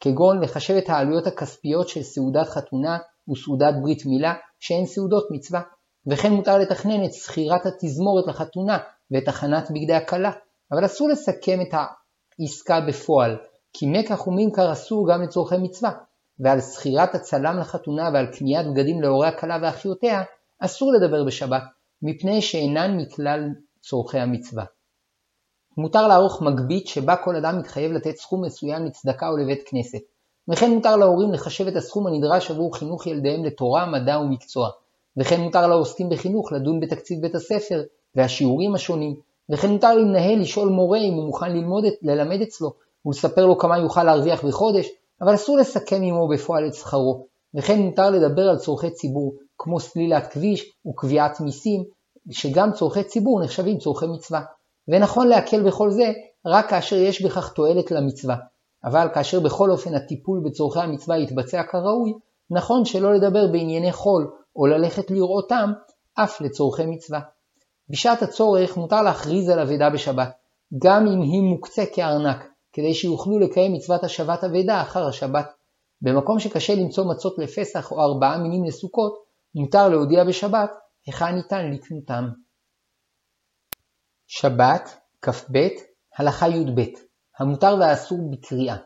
[0.00, 5.60] כגון לחשב את העלויות הכספיות של סעודת חתונה וסעודת ברית מילה, שהן סעודות מצווה,
[6.06, 8.78] וכן מותר לתכנן את שכירת התזמורת לחתונה
[9.10, 10.30] ואת הכנת בגדי הכלה,
[10.72, 11.74] אבל אסור לסכם את
[12.38, 13.36] העסקה בפועל,
[13.72, 15.90] כי מקח וממכר אסור גם לצורכי מצווה,
[16.38, 20.22] ועל שכירת הצלם לחתונה ועל קניית בגדים להורי הכלה ואחיותיה
[20.58, 21.62] אסור לדבר בשבת,
[22.02, 23.48] מפני שאינן מכלל
[23.80, 24.64] צורכי המצווה.
[25.76, 29.98] מותר לערוך מגבית שבה כל אדם מתחייב לתת סכום מסוים לצדקה או לבית כנסת,
[30.48, 34.70] וכן מותר להורים לחשב את הסכום הנדרש עבור חינוך ילדיהם לתורה, מדע ומקצוע,
[35.16, 37.82] וכן מותר לעוסקים בחינוך לדון בתקציב בית הספר
[38.14, 39.16] והשיעורים השונים,
[39.50, 42.72] וכן מותר למנהל לשאול מורה אם הוא מוכן ללמוד, ללמד אצלו
[43.06, 44.88] ולספר לו כמה יוכל להרוויח בחודש,
[45.20, 50.26] אבל אסור לסכם עמו בפועל את שכרו, וכן מותר לדבר על צורכי ציבור, כמו סלילת
[50.26, 51.84] כביש וקביעת מיסים,
[52.30, 54.40] שגם צורכי ציבור נחשבים צורכי מצווה.
[54.88, 56.12] ונכון להקל בכל זה
[56.46, 58.36] רק כאשר יש בכך תועלת למצווה.
[58.84, 62.12] אבל כאשר בכל אופן הטיפול בצורכי המצווה יתבצע כראוי,
[62.50, 65.72] נכון שלא לדבר בענייני חול או ללכת לראותם,
[66.14, 67.20] אף לצורכי מצווה.
[67.88, 70.32] בשעת הצורך מותר להכריז על אבדה בשבת,
[70.78, 75.52] גם אם היא מוקצה כארנק, כדי שיוכלו לקיים מצוות השבת אבדה אחר השבת.
[76.02, 80.70] במקום שקשה למצוא מצות לפסח או ארבעה מינים לסוכות, מותר להודיע בשבת
[81.06, 82.24] היכן ניתן לקנותם.
[84.26, 85.68] שבת, כ"ב,
[86.18, 86.80] הלכה י"ב
[87.38, 88.76] המותר והאסור בקריאה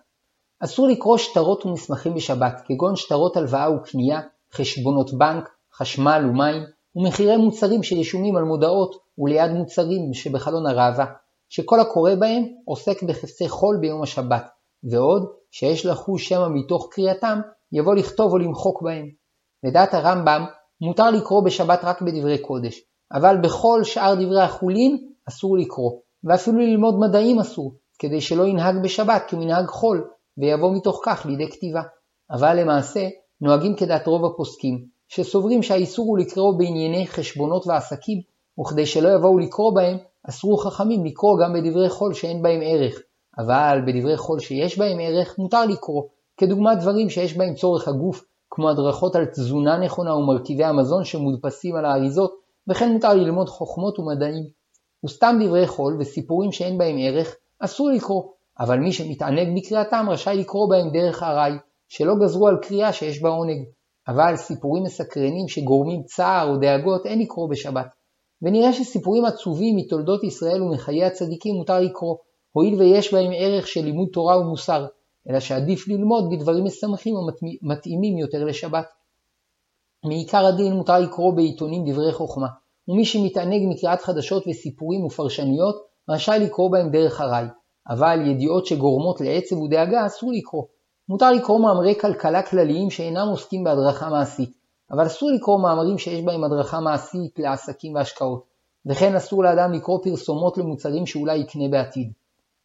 [0.61, 4.21] אסור לקרוא שטרות ומסמכים בשבת, כגון שטרות הלוואה וקנייה,
[4.53, 5.49] חשבונות בנק,
[5.79, 6.63] חשמל ומים,
[6.97, 11.07] ומחירי מוצרים שרשומים על מודעות וליד מוצרים שבחלון הראווה,
[11.49, 14.47] שכל הקורא בהם עוסק בחפצי חול ביום השבת,
[14.91, 17.41] ועוד שיש לחוש שמא מתוך קריאתם,
[17.73, 19.09] יבוא לכתוב או למחוק בהם.
[19.65, 20.45] לדעת הרמב"ם,
[20.81, 22.81] מותר לקרוא בשבת רק בדברי קודש,
[23.13, 29.23] אבל בכל שאר דברי החולין אסור לקרוא, ואפילו ללמוד מדעים אסור, כדי שלא ינהג בשבת
[29.29, 30.09] כמנהג חול,
[30.39, 31.83] ויבוא מתוך כך לידי כתיבה.
[32.31, 33.09] אבל למעשה,
[33.41, 38.21] נוהגים כדעת רוב הפוסקים, שסוברים שהאיסור הוא לקרוא בענייני חשבונות ועסקים,
[38.61, 39.97] וכדי שלא יבואו לקרוא בהם,
[40.29, 42.99] אסרו חכמים לקרוא גם בדברי חול שאין בהם ערך,
[43.39, 46.03] אבל בדברי חול שיש בהם ערך מותר לקרוא,
[46.37, 51.85] כדוגמת דברים שיש בהם צורך הגוף, כמו הדרכות על תזונה נכונה ומרכיבי המזון שמודפסים על
[51.85, 52.35] האריזות,
[52.69, 54.45] וכן מותר ללמוד חוכמות ומדעים.
[55.05, 58.23] וסתם דברי חול וסיפורים שאין בהם ערך, אסור לקרוא,
[58.61, 61.53] אבל מי שמתענג בקריאתם רשאי לקרוא בהם דרך ארעי,
[61.89, 63.65] שלא גזרו על קריאה שיש בה עונג.
[64.09, 67.87] אבל סיפורים מסקרנים שגורמים צער או דאגות אין לקרוא בשבת.
[68.43, 72.17] ונראה שסיפורים עצובים מתולדות ישראל ומחיי הצדיקים מותר לקרוא,
[72.53, 74.87] הואיל ויש בהם ערך של לימוד תורה ומוסר,
[75.31, 78.87] אלא שעדיף ללמוד בדברים משמחים ומתאימים יותר לשבת.
[80.05, 82.47] מעיקר הדין מותר לקרוא בעיתונים דברי חוכמה,
[82.89, 87.47] ומי שמתענג מקריאת חדשות וסיפורים ופרשניות, רשאי לקרוא בהם דרך ארעי,
[87.89, 90.65] אבל ידיעות שגורמות לעצב ודאגה אסור לקרוא.
[91.09, 94.53] מותר לקרוא מאמרי כלכלה כלליים שאינם עוסקים בהדרכה מעשית,
[94.91, 98.45] אבל אסור לקרוא מאמרים שיש בהם הדרכה מעשית לעסקים והשקעות,
[98.87, 102.13] וכן אסור לאדם לקרוא פרסומות למוצרים שאולי יקנה בעתיד.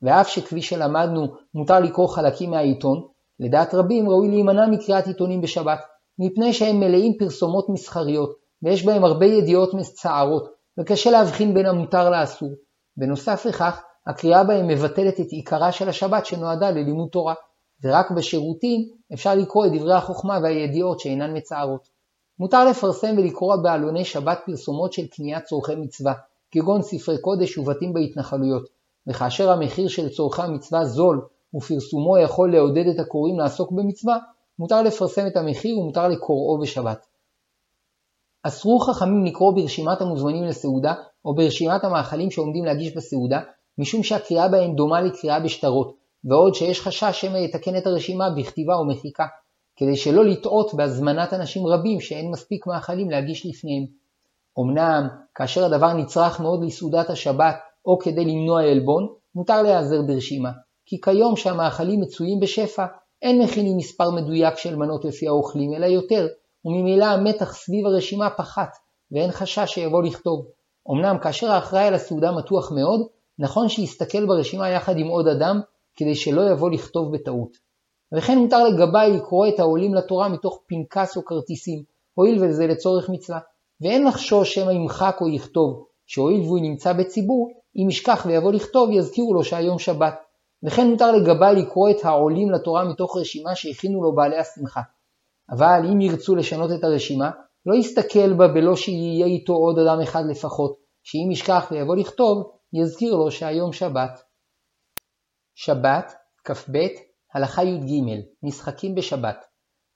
[0.01, 3.01] ואף שכפי שלמדנו מותר לקרוא חלקים מהעיתון,
[3.39, 5.80] לדעת רבים ראוי להימנע מקריאת עיתונים בשבת,
[6.19, 12.49] מפני שהם מלאים פרסומות מסחריות, ויש בהם הרבה ידיעות מצערות, וקשה להבחין בין המותר לאסור.
[12.97, 17.34] בנוסף לכך, הקריאה בהם מבטלת את עיקרה של השבת שנועדה ללימוד תורה,
[17.84, 21.88] ורק בשירותים אפשר לקרוא את דברי החוכמה והידיעות שאינן מצערות.
[22.39, 26.13] מותר לפרסם ולקרוא בעלוני שבת פרסומות של קניית צורכי מצווה,
[26.52, 28.70] כגון ספרי קודש ובתים בהתנחלויות,
[29.08, 34.17] וכאשר המחיר של צורכי המצווה זול ופרסומו יכול לעודד את הקוראים לעסוק במצווה,
[34.60, 37.06] מותר לפרסם את המחיר ומותר לקוראו בשבת.
[38.44, 40.94] אסרו חכמים לקרוא ברשימת המוזמנים לסעודה
[41.26, 43.39] או ברשימת המאכלים שעומדים להגיש בסעודה,
[43.78, 48.88] משום שהקריאה בהם דומה לקריאה בשטרות, ועוד שיש חשש שמא יתקן את הרשימה בכתיבה או
[48.88, 49.25] מחיקה,
[49.75, 53.86] כדי שלא לטעות בהזמנת אנשים רבים שאין מספיק מאכלים להגיש לפניהם.
[54.60, 57.55] אמנם, כאשר הדבר נצרך מאוד לסעודת השבת
[57.86, 60.51] או כדי למנוע עלבון, מותר להיעזר ברשימה,
[60.86, 62.86] כי כיום שהמאכלים מצויים בשפע,
[63.21, 66.27] אין מכינים מספר מדויק של מנות לפי האוכלים, אלא יותר,
[66.65, 68.69] וממילא המתח סביב הרשימה פחת,
[69.12, 70.45] ואין חשש שיבוא לכתוב.
[70.91, 73.07] אמנם כאשר האחראי על הסעודה מתוח מאוד,
[73.39, 75.62] נכון שיסתכל ברשימה יחד עם עוד אדם,
[75.95, 77.58] כדי שלא יבוא לכתוב בטעות.
[78.17, 83.39] וכן מותר לגביי לקרוא את העולים לתורה מתוך פנקס או כרטיסים, הואיל וזה לצורך מצווה,
[83.82, 89.34] ואין לחשוש שמא ימחק או יכתוב, שהואיל והוא נמצא בציבור, אם ישכח ויבוא לכתוב יזכירו
[89.34, 90.15] לו שהיום שבת.
[90.63, 94.82] וכן מותר לגביי לקרוא את העולים לתורה מתוך רשימה שהכינו לו בעלי השמחה.
[95.51, 97.32] אבל אם ירצו לשנות את הרשימה,
[97.65, 103.15] לא יסתכל בה בלא שיהיה איתו עוד אדם אחד לפחות, שאם ישכח ויבוא לכתוב, יזכיר
[103.15, 104.21] לו שהיום שבת.
[105.55, 106.77] שבת, כ"ב,
[107.33, 108.03] הלכה י"ג,
[108.43, 109.45] משחקים בשבת.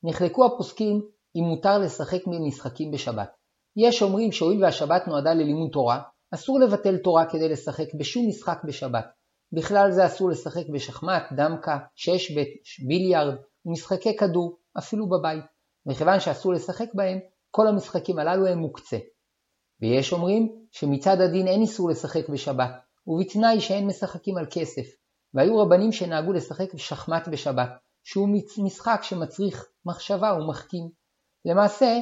[0.03, 1.01] נחלקו הפוסקים
[1.35, 3.29] אם מותר לשחק במשחקים בשבת.
[3.75, 6.01] יש אומרים שהואיל והשבת נועדה ללימוד תורה,
[6.33, 9.05] אסור לבטל תורה כדי לשחק בשום משחק בשבת.
[9.51, 12.47] בכלל זה אסור לשחק בשחמט, דמקה, שש-בית,
[12.87, 15.43] ביליארד ומשחקי כדור, אפילו בבית.
[15.85, 17.19] מכיוון שאסור לשחק בהם,
[17.51, 18.97] כל המשחקים הללו הם מוקצה.
[19.81, 22.71] ויש אומרים שמצד הדין אין איסור לשחק בשבת,
[23.07, 25.04] ובתנאי שאין משחקים על כסף.
[25.35, 27.69] והיו רבנים שנהגו לשחק שחמט בשבת,
[28.03, 30.89] שהוא משחק שמצריך מחשבה ומחכים.
[31.45, 31.99] למעשה,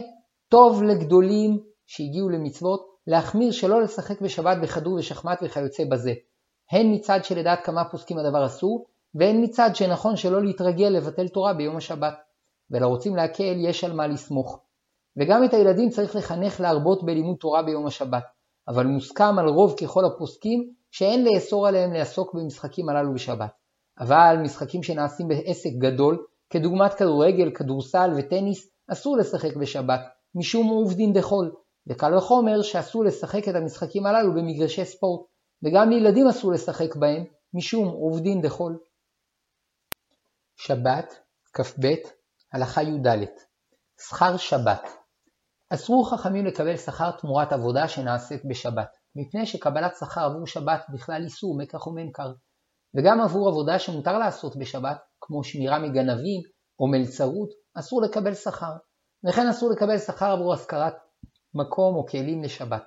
[0.49, 6.13] טוב לגדולים שהגיעו למצוות להחמיר שלא לשחק בשבת בכדור ושחמט וכיוצא בזה,
[6.71, 11.77] הן מצד שלדעת כמה פוסקים הדבר אסור, והן מצד שנכון שלא להתרגל לבטל תורה ביום
[11.77, 12.13] השבת.
[12.71, 14.59] ולרוצים להקל יש על מה לסמוך.
[15.17, 18.23] וגם את הילדים צריך לחנך להרבות בלימוד תורה ביום השבת.
[18.67, 23.51] אבל מוסכם על רוב ככל הפוסקים שאין לאסור עליהם לעסוק במשחקים הללו בשבת.
[23.99, 29.99] אבל משחקים שנעשים בעסק גדול, כדוגמת כדורגל, כדורסל וטניס, אסור לשחק בשבת,
[30.35, 31.51] משום עובדין דחול,
[31.87, 35.27] וקל וחומר שאסור לשחק את המשחקים הללו במגרשי ספורט,
[35.63, 38.79] וגם לילדים אסור לשחק בהם, משום עובדין דחול.
[40.55, 41.19] שבת,
[41.53, 41.87] כ"ב,
[42.53, 43.07] הלכה י"ד
[44.01, 44.89] שכר שבת
[45.69, 51.57] אסרו חכמים לקבל שכר תמורת עבודה שנעשית בשבת, מפני שקבלת שכר עבור שבת בכלל איסור
[51.57, 52.33] מקח וממכר,
[52.95, 56.41] וגם עבור עבודה שמותר לעשות בשבת, כמו שמירה מגנבים
[56.79, 57.49] או מלצרות,
[57.79, 58.73] אסור לקבל שכר,
[59.29, 60.93] וכן אסור לקבל שכר עבור השכרת
[61.53, 62.83] מקום או כלים לשבת,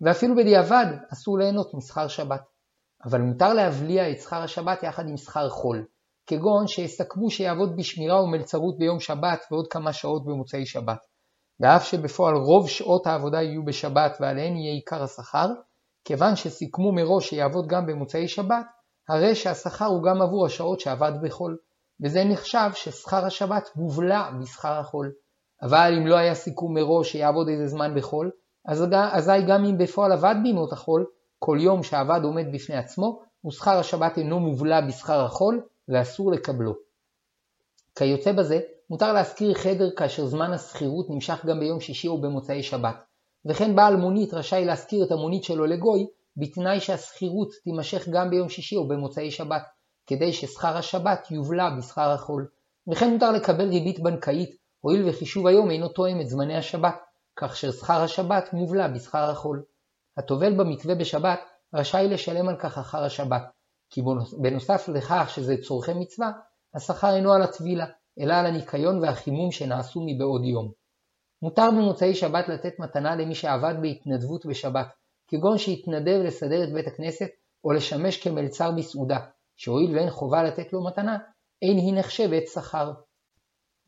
[0.00, 2.42] ואפילו בדיעבד אסור ליהנות משכר שבת.
[3.04, 5.86] אבל מותר להבליע את שכר השבת יחד עם שכר חול,
[6.26, 10.98] כגון שיסכמו שיעבוד בשמירה ומלצרות ביום שבת ועוד כמה שעות במוצאי שבת.
[11.60, 15.46] ואף שבפועל רוב שעות העבודה יהיו בשבת ועליהן יהיה עיקר השכר,
[16.10, 18.66] כיוון שסיכמו מראש שיעבוד גם במוצאי שבת,
[19.08, 21.56] הרי שהשכר הוא גם עבור השעות שעבד בחול,
[22.00, 25.12] וזה נחשב ששכר השבת מובלע בשכר החול.
[25.62, 28.30] אבל אם לא היה סיכום מראש שיעבוד איזה זמן בחול,
[28.66, 31.06] אז אזי גם אם בפועל עבד בימות החול,
[31.38, 36.74] כל יום שעבד עומד בפני עצמו, ושכר השבת אינו מובלע בשכר החול, ואסור לקבלו.
[37.98, 43.09] כיוצא בזה, מותר להשכיר חדר כאשר זמן השכירות נמשך גם ביום שישי או במוצאי שבת,
[43.46, 48.76] וכן בעל מונית רשאי להשכיר את המונית שלו לגוי, בתנאי שהשכירות תימשך גם ביום שישי
[48.76, 49.62] או במוצאי שבת,
[50.06, 52.48] כדי ששכר השבת יובלע בשכר החול.
[52.90, 56.94] וכן מותר לקבל ריבית בנקאית, הואיל וחישוב היום אינו תואם את זמני השבת,
[57.36, 59.64] כך ששכר השבת מובלע בשכר החול.
[60.16, 61.40] הטובל במקווה בשבת
[61.74, 63.42] רשאי לשלם על כך אחר השבת,
[63.90, 64.02] כי
[64.42, 66.30] בנוסף לכך שזה צורכי מצווה,
[66.74, 67.86] השכר אינו על הטבילה,
[68.20, 70.79] אלא על הניקיון והחימום שנעשו מבעוד יום.
[71.42, 74.86] מותר במוצאי שבת לתת מתנה למי שעבד בהתנדבות בשבת,
[75.28, 77.28] כגון שהתנדב לסדר את בית הכנסת
[77.64, 79.18] או לשמש כמלצר בסעודה,
[79.56, 81.18] שהואיל ואין חובה לתת לו מתנה,
[81.62, 82.92] אין היא נחשבת שכר.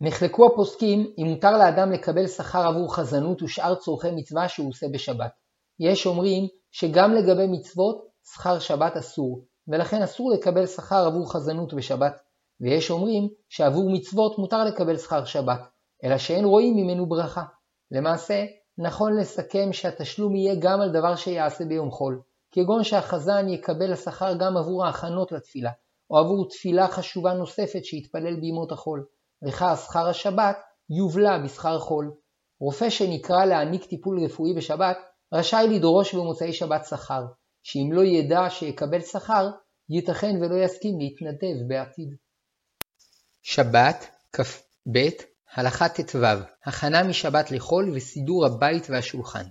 [0.01, 5.33] נחלקו הפוסקים אם מותר לאדם לקבל שכר עבור חזנות ושאר צורכי מצווה שהוא עושה בשבת.
[5.81, 12.21] יש אומרים שגם לגבי מצוות שכר שבת אסור, ולכן אסור לקבל שכר עבור חזנות בשבת,
[12.61, 15.61] ויש אומרים שעבור מצוות מותר לקבל שכר שבת,
[16.05, 17.45] אלא שאין רואים ממנו ברכה.
[17.91, 18.45] למעשה,
[18.79, 24.57] נכון לסכם שהתשלום יהיה גם על דבר שיעשה ביום חול, כגון שהחזן יקבל השכר גם
[24.57, 25.71] עבור ההכנות לתפילה,
[26.11, 29.07] או עבור תפילה חשובה נוספת שיתפלל בימות החול,
[29.47, 30.57] וכך שכר השבת
[30.91, 32.13] יובלע בשכר חול.
[32.61, 34.97] רופא שנקרא להעניק טיפול רפואי בשבת,
[35.33, 37.25] רשאי לדרוש במוצאי שבת שכר,
[37.63, 39.51] שאם לא ידע שיקבל שכר,
[39.91, 42.17] ייתכן ולא יסכים להתנדב בעתיד.
[43.43, 44.99] שבת, כ"ב,
[45.55, 46.19] הלכה ט"ו,
[46.65, 49.45] הכנה משבת לחול וסידור הבית והשולחן.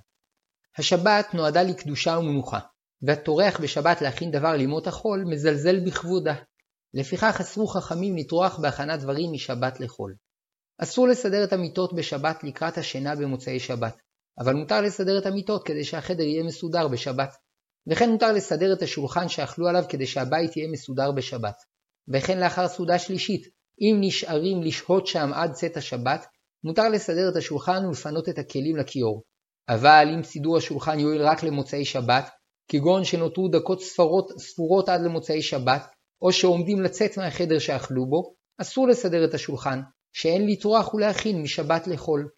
[0.77, 2.59] השבת נועדה לקדושה ומנוחה,
[3.01, 6.33] והטורח בשבת להכין דבר לימות החול מזלזל בכבודה.
[6.93, 10.15] לפיכך אסרו חכמים לטרוח בהכנת דברים משבת לחול.
[10.77, 13.97] אסור לסדר את המיטות בשבת לקראת השינה במוצאי שבת,
[14.39, 17.35] אבל מותר לסדר את המיטות כדי שהחדר יהיה מסודר בשבת.
[17.87, 21.55] וכן מותר לסדר את השולחן שאכלו עליו כדי שהבית יהיה מסודר בשבת.
[22.13, 26.25] וכן לאחר סעודה שלישית, אם נשארים לשהות שם עד צאת השבת,
[26.63, 29.23] מותר לסדר את השולחן ולפנות את הכלים לכיור.
[29.69, 32.29] אבל אם סידור השולחן יועיל רק למוצאי שבת,
[32.67, 35.87] כגון שנותרו דקות ספרות, ספורות עד למוצאי שבת,
[36.21, 39.81] או שעומדים לצאת מהחדר שאכלו בו, אסור לסדר את השולחן,
[40.13, 42.29] שאין לטרוח ולהכין משבת לחול.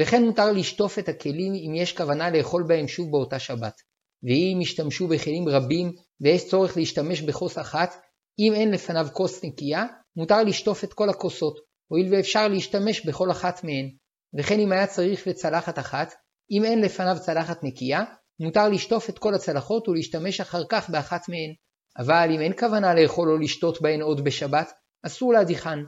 [0.00, 3.74] וכן מותר לשטוף את הכלים אם יש כוונה לאכול בהם שוב באותה שבת.
[4.22, 7.94] ואם ישתמשו בכלים רבים ויש צורך להשתמש בכוס אחת,
[8.38, 13.64] אם אין לפניו כוס נקייה, מותר לשטוף את כל הכוסות, הואיל ואפשר להשתמש בכל אחת
[13.64, 13.90] מהן.
[14.38, 16.14] וכן אם היה צריך לצלחת אחת,
[16.50, 18.04] אם אין לפניו צלחת נקייה,
[18.40, 21.54] מותר לשטוף את כל הצלחות ולהשתמש אחר כך באחת מהן.
[21.98, 24.72] אבל אם אין כוונה לאכול או לשתות בהן עוד בשבת,
[25.06, 25.82] אסור להדיחן.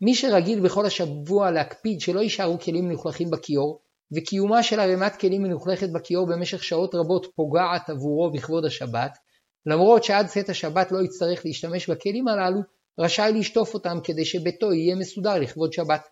[0.00, 3.80] מי שרגיל בכל השבוע להקפיד שלא יישארו כלים מלוכלכים בכיור,
[4.16, 9.18] וקיומה של ערימת כלים מלוכלכת בכיור במשך שעות רבות פוגעת עבורו בכבוד השבת,
[9.66, 12.60] למרות שעד צאת השבת לא יצטרך להשתמש בכלים הללו,
[12.98, 16.08] רשאי לשטוף אותם כדי שביתו יהיה מסודר לכבוד שבת.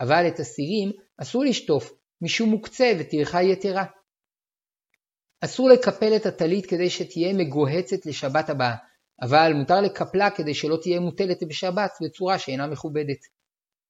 [0.00, 3.84] אבל את הסירים אסור לשטוף, משום מוקצה וטרחה יתרה.
[5.40, 8.74] אסור לקפל את הטלית כדי שתהיה מגוהצת לשבת הבאה,
[9.22, 13.18] אבל מותר לקפלה כדי שלא תהיה מוטלת בשבת בצורה שאינה מכובדת.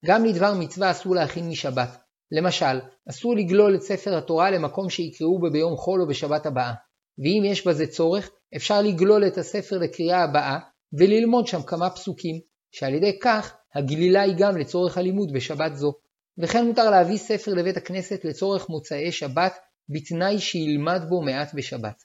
[0.04, 1.88] גם לדבר מצווה אסור להכין משבת.
[2.32, 2.80] למשל,
[3.10, 6.72] אסור לגלול את ספר התורה למקום שיקראו בו ביום חול או בשבת הבאה,
[7.18, 10.58] ואם יש בזה צורך, אפשר לגלול את הספר לקריאה הבאה
[10.92, 12.40] וללמוד שם כמה פסוקים,
[12.72, 15.92] שעל ידי כך הגלילה היא גם לצורך הלימוד בשבת זו.
[16.38, 19.58] וכן מותר להביא ספר לבית הכנסת לצורך מוצאי שבת,
[19.88, 22.02] בתנאי שילמד בו מעט בשבת.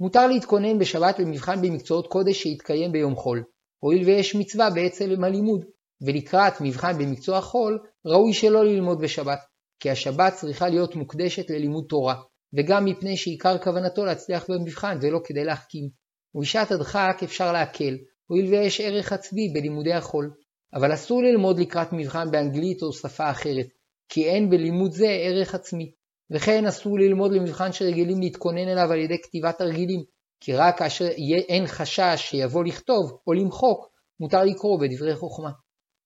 [0.00, 3.44] מותר להתכונן בשבת למבחן במקצועות קודש שיתקיים ביום חול,
[3.78, 5.64] הואיל ויש מצווה בעצם הלימוד,
[6.06, 9.38] ולקראת מבחן במקצוע חול, ראוי שלא ללמוד בשבת,
[9.80, 12.14] כי השבת צריכה להיות מוקדשת ללימוד תורה,
[12.56, 16.01] וגם מפני שעיקר כוונתו להצליח במבחן ולא כדי להחכים.
[16.34, 20.30] ובשעת הדחק אפשר להקל, הואיל ויש ערך עצמי בלימודי החול,
[20.74, 23.66] אבל אסור ללמוד לקראת מבחן באנגלית או שפה אחרת,
[24.08, 25.92] כי אין בלימוד זה ערך עצמי.
[26.30, 30.02] וכן אסור ללמוד למבחן שרגילים להתכונן אליו על ידי כתיבת תרגילים,
[30.40, 31.08] כי רק כאשר
[31.48, 33.88] אין חשש שיבוא לכתוב או למחוק,
[34.20, 35.50] מותר לקרוא בדברי חוכמה.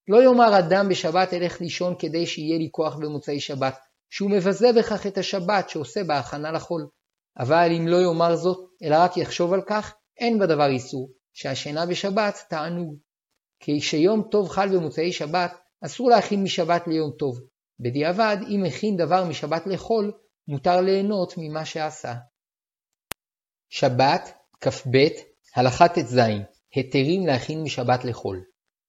[0.07, 3.77] לא יאמר אדם בשבת אלך לישון כדי שיהיה לי כוח במוצאי שבת,
[4.09, 6.87] שהוא מבזה בכך את השבת שעושה בהכנה לחול.
[7.39, 12.35] אבל אם לא יאמר זאת, אלא רק יחשוב על כך, אין בדבר איסור, שהשינה בשבת
[12.49, 12.97] תענוג.
[13.59, 15.53] כי כשיום טוב חל במוצאי שבת,
[15.85, 17.39] אסור להכין משבת ליום טוב.
[17.79, 20.11] בדיעבד, אם הכין דבר משבת לחול,
[20.47, 22.13] מותר ליהנות ממה שעשה.
[23.69, 24.97] שבת, כ"ב,
[25.55, 26.19] הלכה ט"ז,
[26.75, 28.43] היתרים להכין משבת לחול.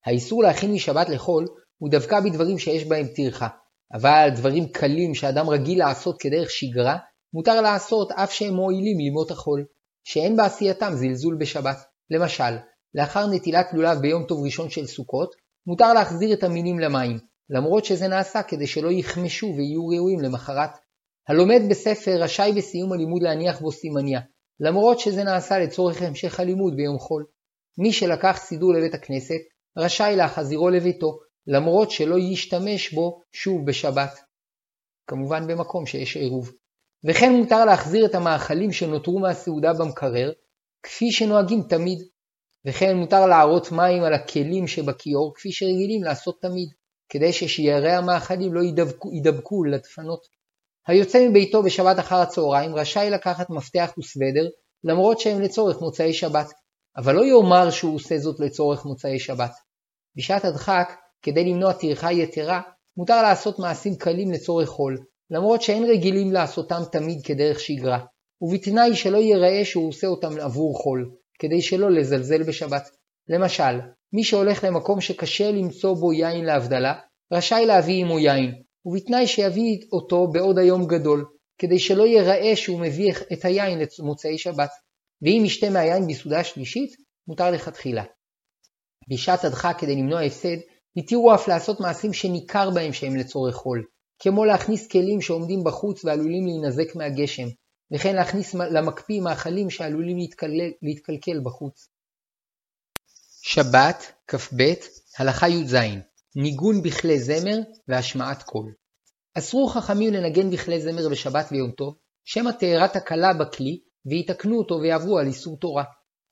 [0.07, 1.47] האיסור להכין משבת לחול
[1.79, 3.49] הוא דווקא בדברים שיש בהם טרחה,
[3.93, 6.97] אבל דברים קלים שאדם רגיל לעשות כדרך שגרה,
[7.33, 9.65] מותר לעשות אף שהם מועילים לימות החול,
[10.11, 11.77] שאין בעשייתם זלזול בשבת.
[12.11, 12.57] למשל,
[12.95, 15.35] לאחר נטילת לולב ביום טוב ראשון של סוכות,
[15.67, 17.19] מותר להחזיר את המינים למים,
[17.51, 20.71] למרות שזה נעשה כדי שלא יחמשו ויהיו ראויים למחרת.
[21.29, 24.21] הלומד בספר רשאי בסיום הלימוד להניח בו סימניה,
[24.61, 27.27] למרות שזה נעשה לצורך המשך הלימוד ביום חול.
[27.79, 29.41] מי שלקח סידור לבית הכנסת,
[29.79, 34.21] רשאי להחזירו לביתו, למרות שלא ישתמש בו שוב בשבת.
[35.07, 36.53] כמובן במקום שיש עירוב.
[37.05, 40.33] וכן מותר להחזיר את המאכלים שנותרו מהסעודה במקרר,
[40.83, 41.99] כפי שנוהגים תמיד.
[42.65, 46.69] וכן מותר להערות מים על הכלים שבכיור, כפי שרגילים לעשות תמיד,
[47.09, 50.27] כדי ששיירי המאכלים לא ידבקו, ידבקו לדפנות.
[50.87, 54.49] היוצא מביתו בשבת אחר הצהריים רשאי לקחת מפתח וסוודר,
[54.85, 56.53] למרות שהם לצורך מוצאי שבת,
[56.97, 59.53] אבל לא יאמר שהוא עושה זאת לצורך מוצאי שבת.
[60.17, 60.93] בשעת הדחק,
[61.23, 62.61] כדי למנוע טרחה יתרה,
[62.97, 64.99] מותר לעשות מעשים קלים לצורך חול,
[65.31, 68.05] למרות שאין רגילים לעשותם תמיד כדרך שגרה,
[68.41, 72.91] ובתנאי שלא ייראה שהוא עושה אותם עבור חול, כדי שלא לזלזל בשבת.
[73.29, 73.81] למשל,
[74.13, 76.95] מי שהולך למקום שקשה למצוא בו יין להבדלה,
[77.33, 81.25] רשאי להביא עמו יין, ובתנאי שיביא אותו בעוד היום גדול,
[81.59, 84.71] כדי שלא ייראה שהוא מביא את היין למוצאי שבת.
[85.23, 86.91] ואם ישתה מהיין בסעודה שלישית,
[87.29, 88.05] מותר לכתחילה.
[89.09, 90.57] בשעת הדחה כדי למנוע הפסד,
[90.97, 93.85] התירו אף לעשות מעשים שניכר בהם שהם לצורך חול,
[94.19, 97.49] כמו להכניס כלים שעומדים בחוץ ועלולים להינזק מהגשם,
[97.93, 101.89] וכן להכניס למקפיא מאכלים שעלולים להתקלל, להתקלקל בחוץ.
[103.43, 104.63] שבת, כ"ב,
[105.19, 105.77] הלכה י"ז
[106.37, 107.59] ניגון בכלי זמר
[107.89, 108.73] והשמעת קול.
[109.35, 111.95] אסרו חכמים לנגן בכלי זמר בשבת ויום טוב,
[112.25, 115.85] שמא תארה תקלה בכלי, ויתקנו אותו ויעברו על איסור תורה.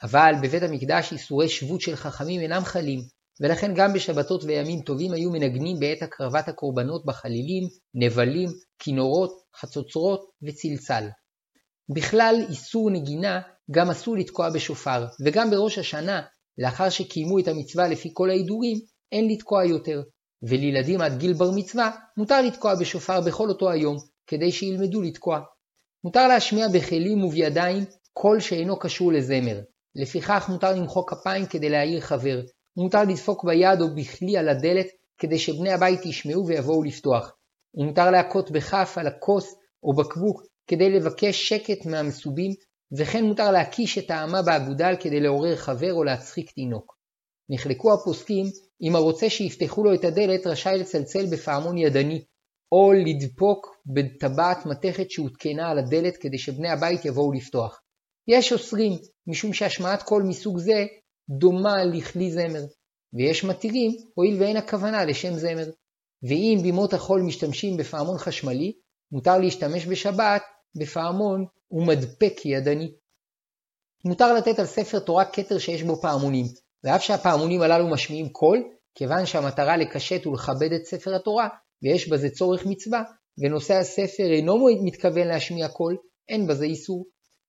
[0.03, 3.01] אבל בבית המקדש איסורי שבות של חכמים אינם חלים,
[3.41, 9.31] ולכן גם בשבתות וימים טובים היו מנגנים בעת הקרבת הקורבנות בחלילים, נבלים, כינורות,
[9.61, 11.09] חצוצרות וצלצל.
[11.95, 16.23] בכלל איסור נגינה גם אסור לתקוע בשופר, וגם בראש השנה,
[16.59, 18.79] לאחר שקיימו את המצווה לפי כל ההידורים,
[19.13, 20.03] אין לתקוע יותר.
[20.43, 25.41] ולילדים עד גיל בר מצווה מותר לתקוע בשופר בכל אותו היום, כדי שילמדו לתקוע.
[26.05, 29.61] מותר להשמיע בכלים ובידיים קול שאינו קשור לזמר.
[29.95, 32.41] לפיכך מותר למחוא כפיים כדי להעיר חבר.
[32.77, 34.87] מותר לדפוק ביד או בכלי על הדלת
[35.19, 37.33] כדי שבני הבית ישמעו ויבואו לפתוח.
[37.75, 42.53] ומותר להכות בכף על הכוס או בקבוק כדי לבקש שקט מהמסובים,
[42.99, 46.97] וכן מותר להקיש את האמה באגודל כדי לעורר חבר או להצחיק תינוק.
[47.49, 48.47] נחלקו הפוסקים
[48.83, 52.25] אם הרוצה שיפתחו לו את הדלת רשאי לצלצל בפעמון ידני,
[52.73, 57.81] או לדפוק בטבעת מתכת שהותקנה על הדלת כדי שבני הבית יבואו לפתוח.
[58.29, 58.93] יש אוסרים,
[59.27, 60.87] משום שהשמעת קול מסוג זה
[61.31, 62.65] דומה לכלי זמר,
[63.13, 65.71] ויש מתירים, הואיל ואין הכוונה לשם זמר.
[66.23, 68.73] ואם בימות החול משתמשים בפעמון חשמלי,
[69.13, 70.43] מותר להשתמש בשבת
[70.81, 72.93] בפעמון ומדפק ידני.
[74.05, 76.47] מותר לתת על ספר תורה כתר שיש בו פעמונים,
[76.85, 78.63] ואף שהפעמונים הללו משמיעים קול,
[78.95, 81.49] כיוון שהמטרה לקשט ולכבד את ספר התורה,
[81.83, 83.03] ויש בזה צורך מצווה,
[83.39, 85.97] ונושא הספר אינו מתכוון להשמיע קול,
[86.29, 87.07] אין בזה איסור.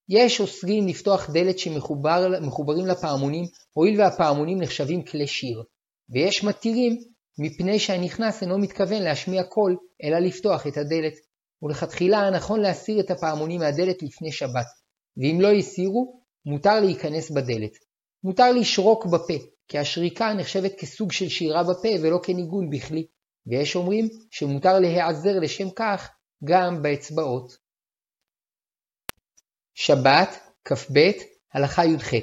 [0.10, 5.64] יש אוסרים לפתוח דלת שמחוברים לפעמונים, הואיל והפעמונים נחשבים כלי שיר,
[6.10, 6.98] ויש מתירים
[7.40, 11.14] מפני שהנכנס אינו מתכוון להשמיע קול, אלא לפתוח את הדלת.
[11.62, 14.66] ולכתחילה נכון להסיר את הפעמונים מהדלת לפני שבת,
[15.18, 17.72] ואם לא הסירו, מותר להיכנס בדלת.
[18.24, 19.34] מותר לשרוק בפה,
[19.68, 23.08] כי השריקה נחשבת כסוג של שירה בפה ולא כניגון בכלי,
[23.48, 26.10] ויש אומרים שמותר להיעזר לשם כך
[26.44, 27.67] גם באצבעות.
[29.80, 31.12] שבת, כ"ב
[31.54, 32.14] הלכה י"ח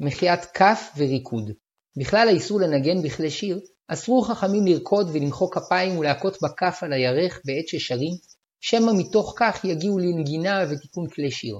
[0.00, 1.50] מחיית כף וריקוד
[1.98, 7.68] בכלל האיסור לנגן בכלי שיר, אסרו חכמים לרקוד ולמחוא כפיים ולהכות בכף על הירך בעת
[7.68, 8.12] ששרים,
[8.60, 11.54] שמא מתוך כך יגיעו לנגינה ותיקון כלי שיר.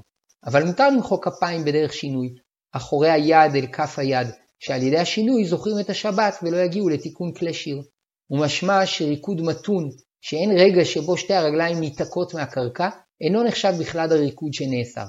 [0.47, 2.29] אבל מותר למחוא כפיים בדרך שינוי,
[2.73, 4.27] אחורי היד אל כף היד,
[4.61, 7.83] שעל ידי השינוי זוכרים את השבת ולא יגיעו לתיקון כלי שיר.
[8.31, 9.91] ומשמע שריקוד מתון,
[10.21, 12.89] שאין רגע שבו שתי הרגליים ניתקות מהקרקע,
[13.21, 15.07] אינו נחשב בכלל הריקוד שנאסר.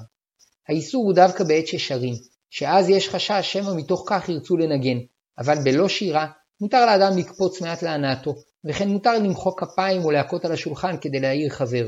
[0.68, 2.14] האיסור הוא דווקא בעת ששרים,
[2.50, 4.98] שאז יש חשש שמא מתוך כך ירצו לנגן,
[5.38, 6.26] אבל בלא שירה
[6.60, 11.50] מותר לאדם לקפוץ מעט להנאתו, וכן מותר למחוא כפיים או להכות על השולחן כדי להעיר
[11.50, 11.86] חבר.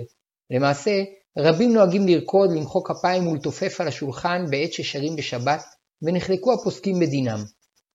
[0.50, 1.02] למעשה,
[1.38, 5.62] רבים נוהגים לרקוד, למחוא כפיים ולתופף על השולחן בעת ששרים בשבת,
[6.02, 7.44] ונחלקו הפוסקים בדינם.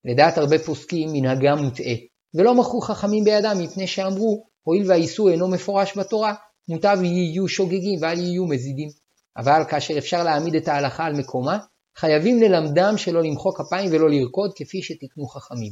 [0.05, 1.93] לדעת הרבה פוסקים מנהגם מוטעה,
[2.33, 6.33] ולא מכרו חכמים בידם מפני שאמרו, הואיל והאיסור אינו מפורש בתורה,
[6.69, 9.04] מוטב יהיו שוגגים ואל יהיו מזידים.
[9.37, 11.57] אבל כאשר אפשר להעמיד את ההלכה על מקומה,
[11.97, 15.71] חייבים ללמדם שלא למחוא כפיים ולא לרקוד כפי שתיקנו חכמים.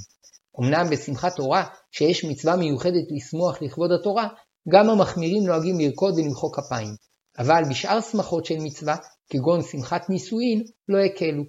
[0.60, 4.28] אמנם בשמחת תורה, שיש מצווה מיוחדת לשמוח לכבוד התורה,
[4.70, 6.96] גם המחמירים נוהגים לרקוד ולמחוא כפיים.
[7.40, 8.96] אבל בשאר שמחות של מצווה,
[9.30, 11.44] כגון שמחת נישואין, לא הקלו.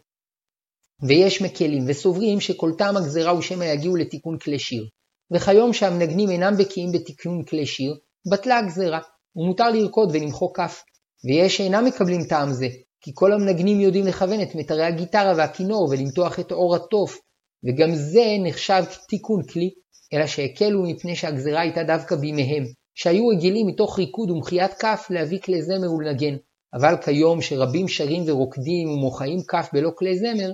[1.08, 4.84] ויש מקלים וסוברים שכל טעם הגזרה הוא שמא יגיעו לתיקון כלי שיר.
[5.30, 7.94] וכיום שהמנגנים אינם בקיאים בתיקון כלי שיר,
[8.30, 9.00] בטלה הגזרה,
[9.36, 10.82] ומותר לרקוד ולמחוא כף.
[11.24, 12.66] ויש שאינם מקבלים טעם זה,
[13.00, 17.18] כי כל המנגנים יודעים לכוון את מיתרי הגיטרה והכינור ולמתוח את עור התוף,
[17.64, 19.70] וגם זה נחשב תיקון כלי,
[20.12, 22.64] אלא שהקלו מפני שהגזרה הייתה דווקא בימיהם,
[22.94, 26.36] שהיו רגילים מתוך ריקוד ומחיית כף להביא כלי זמר ולנגן,
[26.74, 30.50] אבל כיום שרבים שרים ורוקדים ומוחאים כף בלא כלי זמר,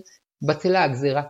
[0.49, 1.23] בטלה הגזרה.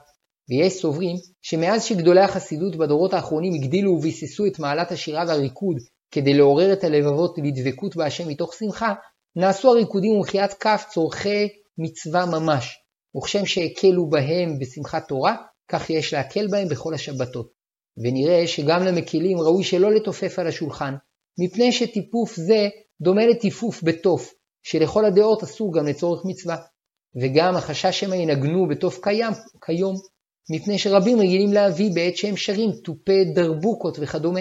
[0.48, 5.76] ויש סוברים שמאז שגדולי החסידות בדורות האחרונים הגדילו וביססו את מעלת השירה והריקוד
[6.10, 8.94] כדי לעורר את הלבבות לדבקות בהשם מתוך שמחה,
[9.36, 12.76] נעשו הריקודים ומחיית כף צורכי מצווה ממש,
[13.16, 15.36] וכשם שהקלו בהם בשמחת תורה,
[15.68, 17.50] כך יש להקל בהם בכל השבתות.
[18.04, 20.94] ונראה שגם למקילים ראוי שלא לתופף על השולחן,
[21.38, 22.68] מפני שטיפוף זה
[23.00, 26.56] דומה לטיפוף בתוף, שלכל הדעות אסור גם לצורך מצווה.
[27.22, 29.32] וגם החשש שמא ינגנו בתוף קיים,
[29.66, 29.96] כיום,
[30.50, 34.40] מפני שרבים רגילים להביא בעת שהם שרים תופי דרבוקות וכדומה.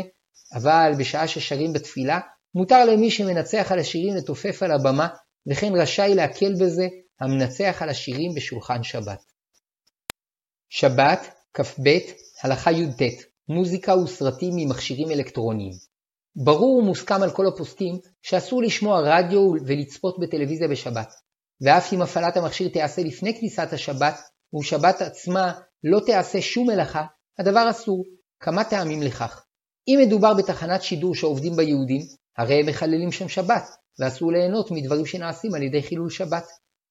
[0.55, 2.19] אבל בשעה ששרים בתפילה,
[2.55, 5.07] מותר למי שמנצח על השירים לתופף על הבמה,
[5.49, 6.87] וכן רשאי להקל בזה
[7.19, 9.23] המנצח על השירים בשולחן שבת.
[10.69, 11.19] שבת,
[11.53, 11.89] כ"ב,
[12.43, 13.01] הלכה י"ט,
[13.49, 15.73] מוזיקה וסרטים ממכשירים אלקטרוניים.
[16.35, 21.13] ברור ומוסכם על כל הפוסקים שאסור לשמוע רדיו ולצפות בטלוויזיה בשבת,
[21.61, 24.19] ואף אם הפעלת המכשיר תיעשה לפני כניסת השבת,
[24.53, 27.05] ובשבת עצמה לא תיעשה שום מלאכה,
[27.39, 28.05] הדבר אסור,
[28.39, 29.45] כמה טעמים לכך.
[29.87, 32.01] אם מדובר בתחנת שידור שעובדים בה יהודים,
[32.39, 33.69] הרי הם מחללים שם שבת,
[33.99, 36.47] ואסור ליהנות מדברים שנעשים על ידי חילול שבת.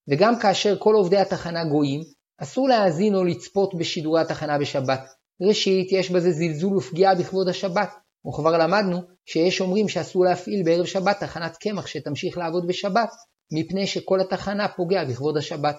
[0.09, 2.01] וגם כאשר כל עובדי התחנה גויים,
[2.41, 5.01] אסור להאזין או לצפות בשידורי התחנה בשבת.
[5.41, 7.89] ראשית, יש בזה זלזול ופגיעה בכבוד השבת,
[8.27, 13.09] וכבר למדנו שיש אומרים שאסור להפעיל בערב שבת תחנת קמח שתמשיך לעבוד בשבת,
[13.53, 15.77] מפני שכל התחנה פוגע בכבוד השבת.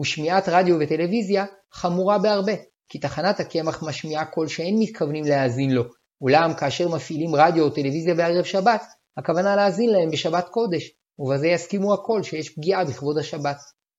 [0.00, 2.52] ושמיעת רדיו וטלוויזיה חמורה בהרבה,
[2.88, 5.82] כי תחנת הקמח משמיעה קול שאין מתכוונים להאזין לו,
[6.20, 8.82] אולם כאשר מפעילים רדיו או טלוויזיה בערב שבת,
[9.16, 13.56] הכוונה להאזין להם בשבת קודש, ובזה יסכימו הכל שיש פגיעה בכבוד השבת.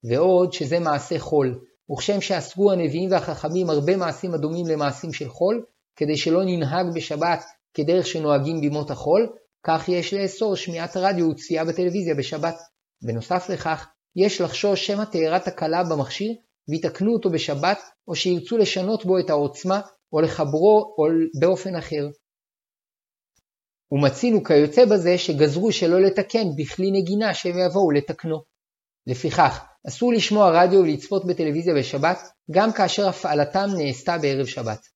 [0.09, 1.59] ועוד שזה מעשה חול,
[1.91, 7.43] וכשם שאסרו הנביאים והחכמים הרבה מעשים הדומים למעשים של חול, כדי שלא ננהג בשבת
[7.73, 12.55] כדרך שנוהגים בימות החול, כך יש לאסור שמיעת רדיו וצפייה בטלוויזיה בשבת.
[13.01, 16.33] בנוסף לכך, יש לחשוש שמא תארה תקלה במכשיר
[16.69, 19.81] ויתקנו אותו בשבת, או שירצו לשנות בו את העוצמה,
[20.13, 21.03] או לחברו או
[21.39, 22.07] באופן אחר.
[23.91, 28.41] ומצינו כיוצא בזה שגזרו שלא לתקן בכלי נגינה שהם יבואו לתקנו.
[29.07, 32.19] לפיכך, אסור לשמוע רדיו ולצפות בטלוויזיה בשבת,
[32.51, 34.87] גם כאשר הפעלתם נעשתה בערב שבת.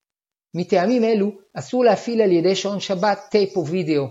[0.56, 4.06] מטעמים אלו, אסור להפעיל על ידי שעון שבת טייפ או וידאו,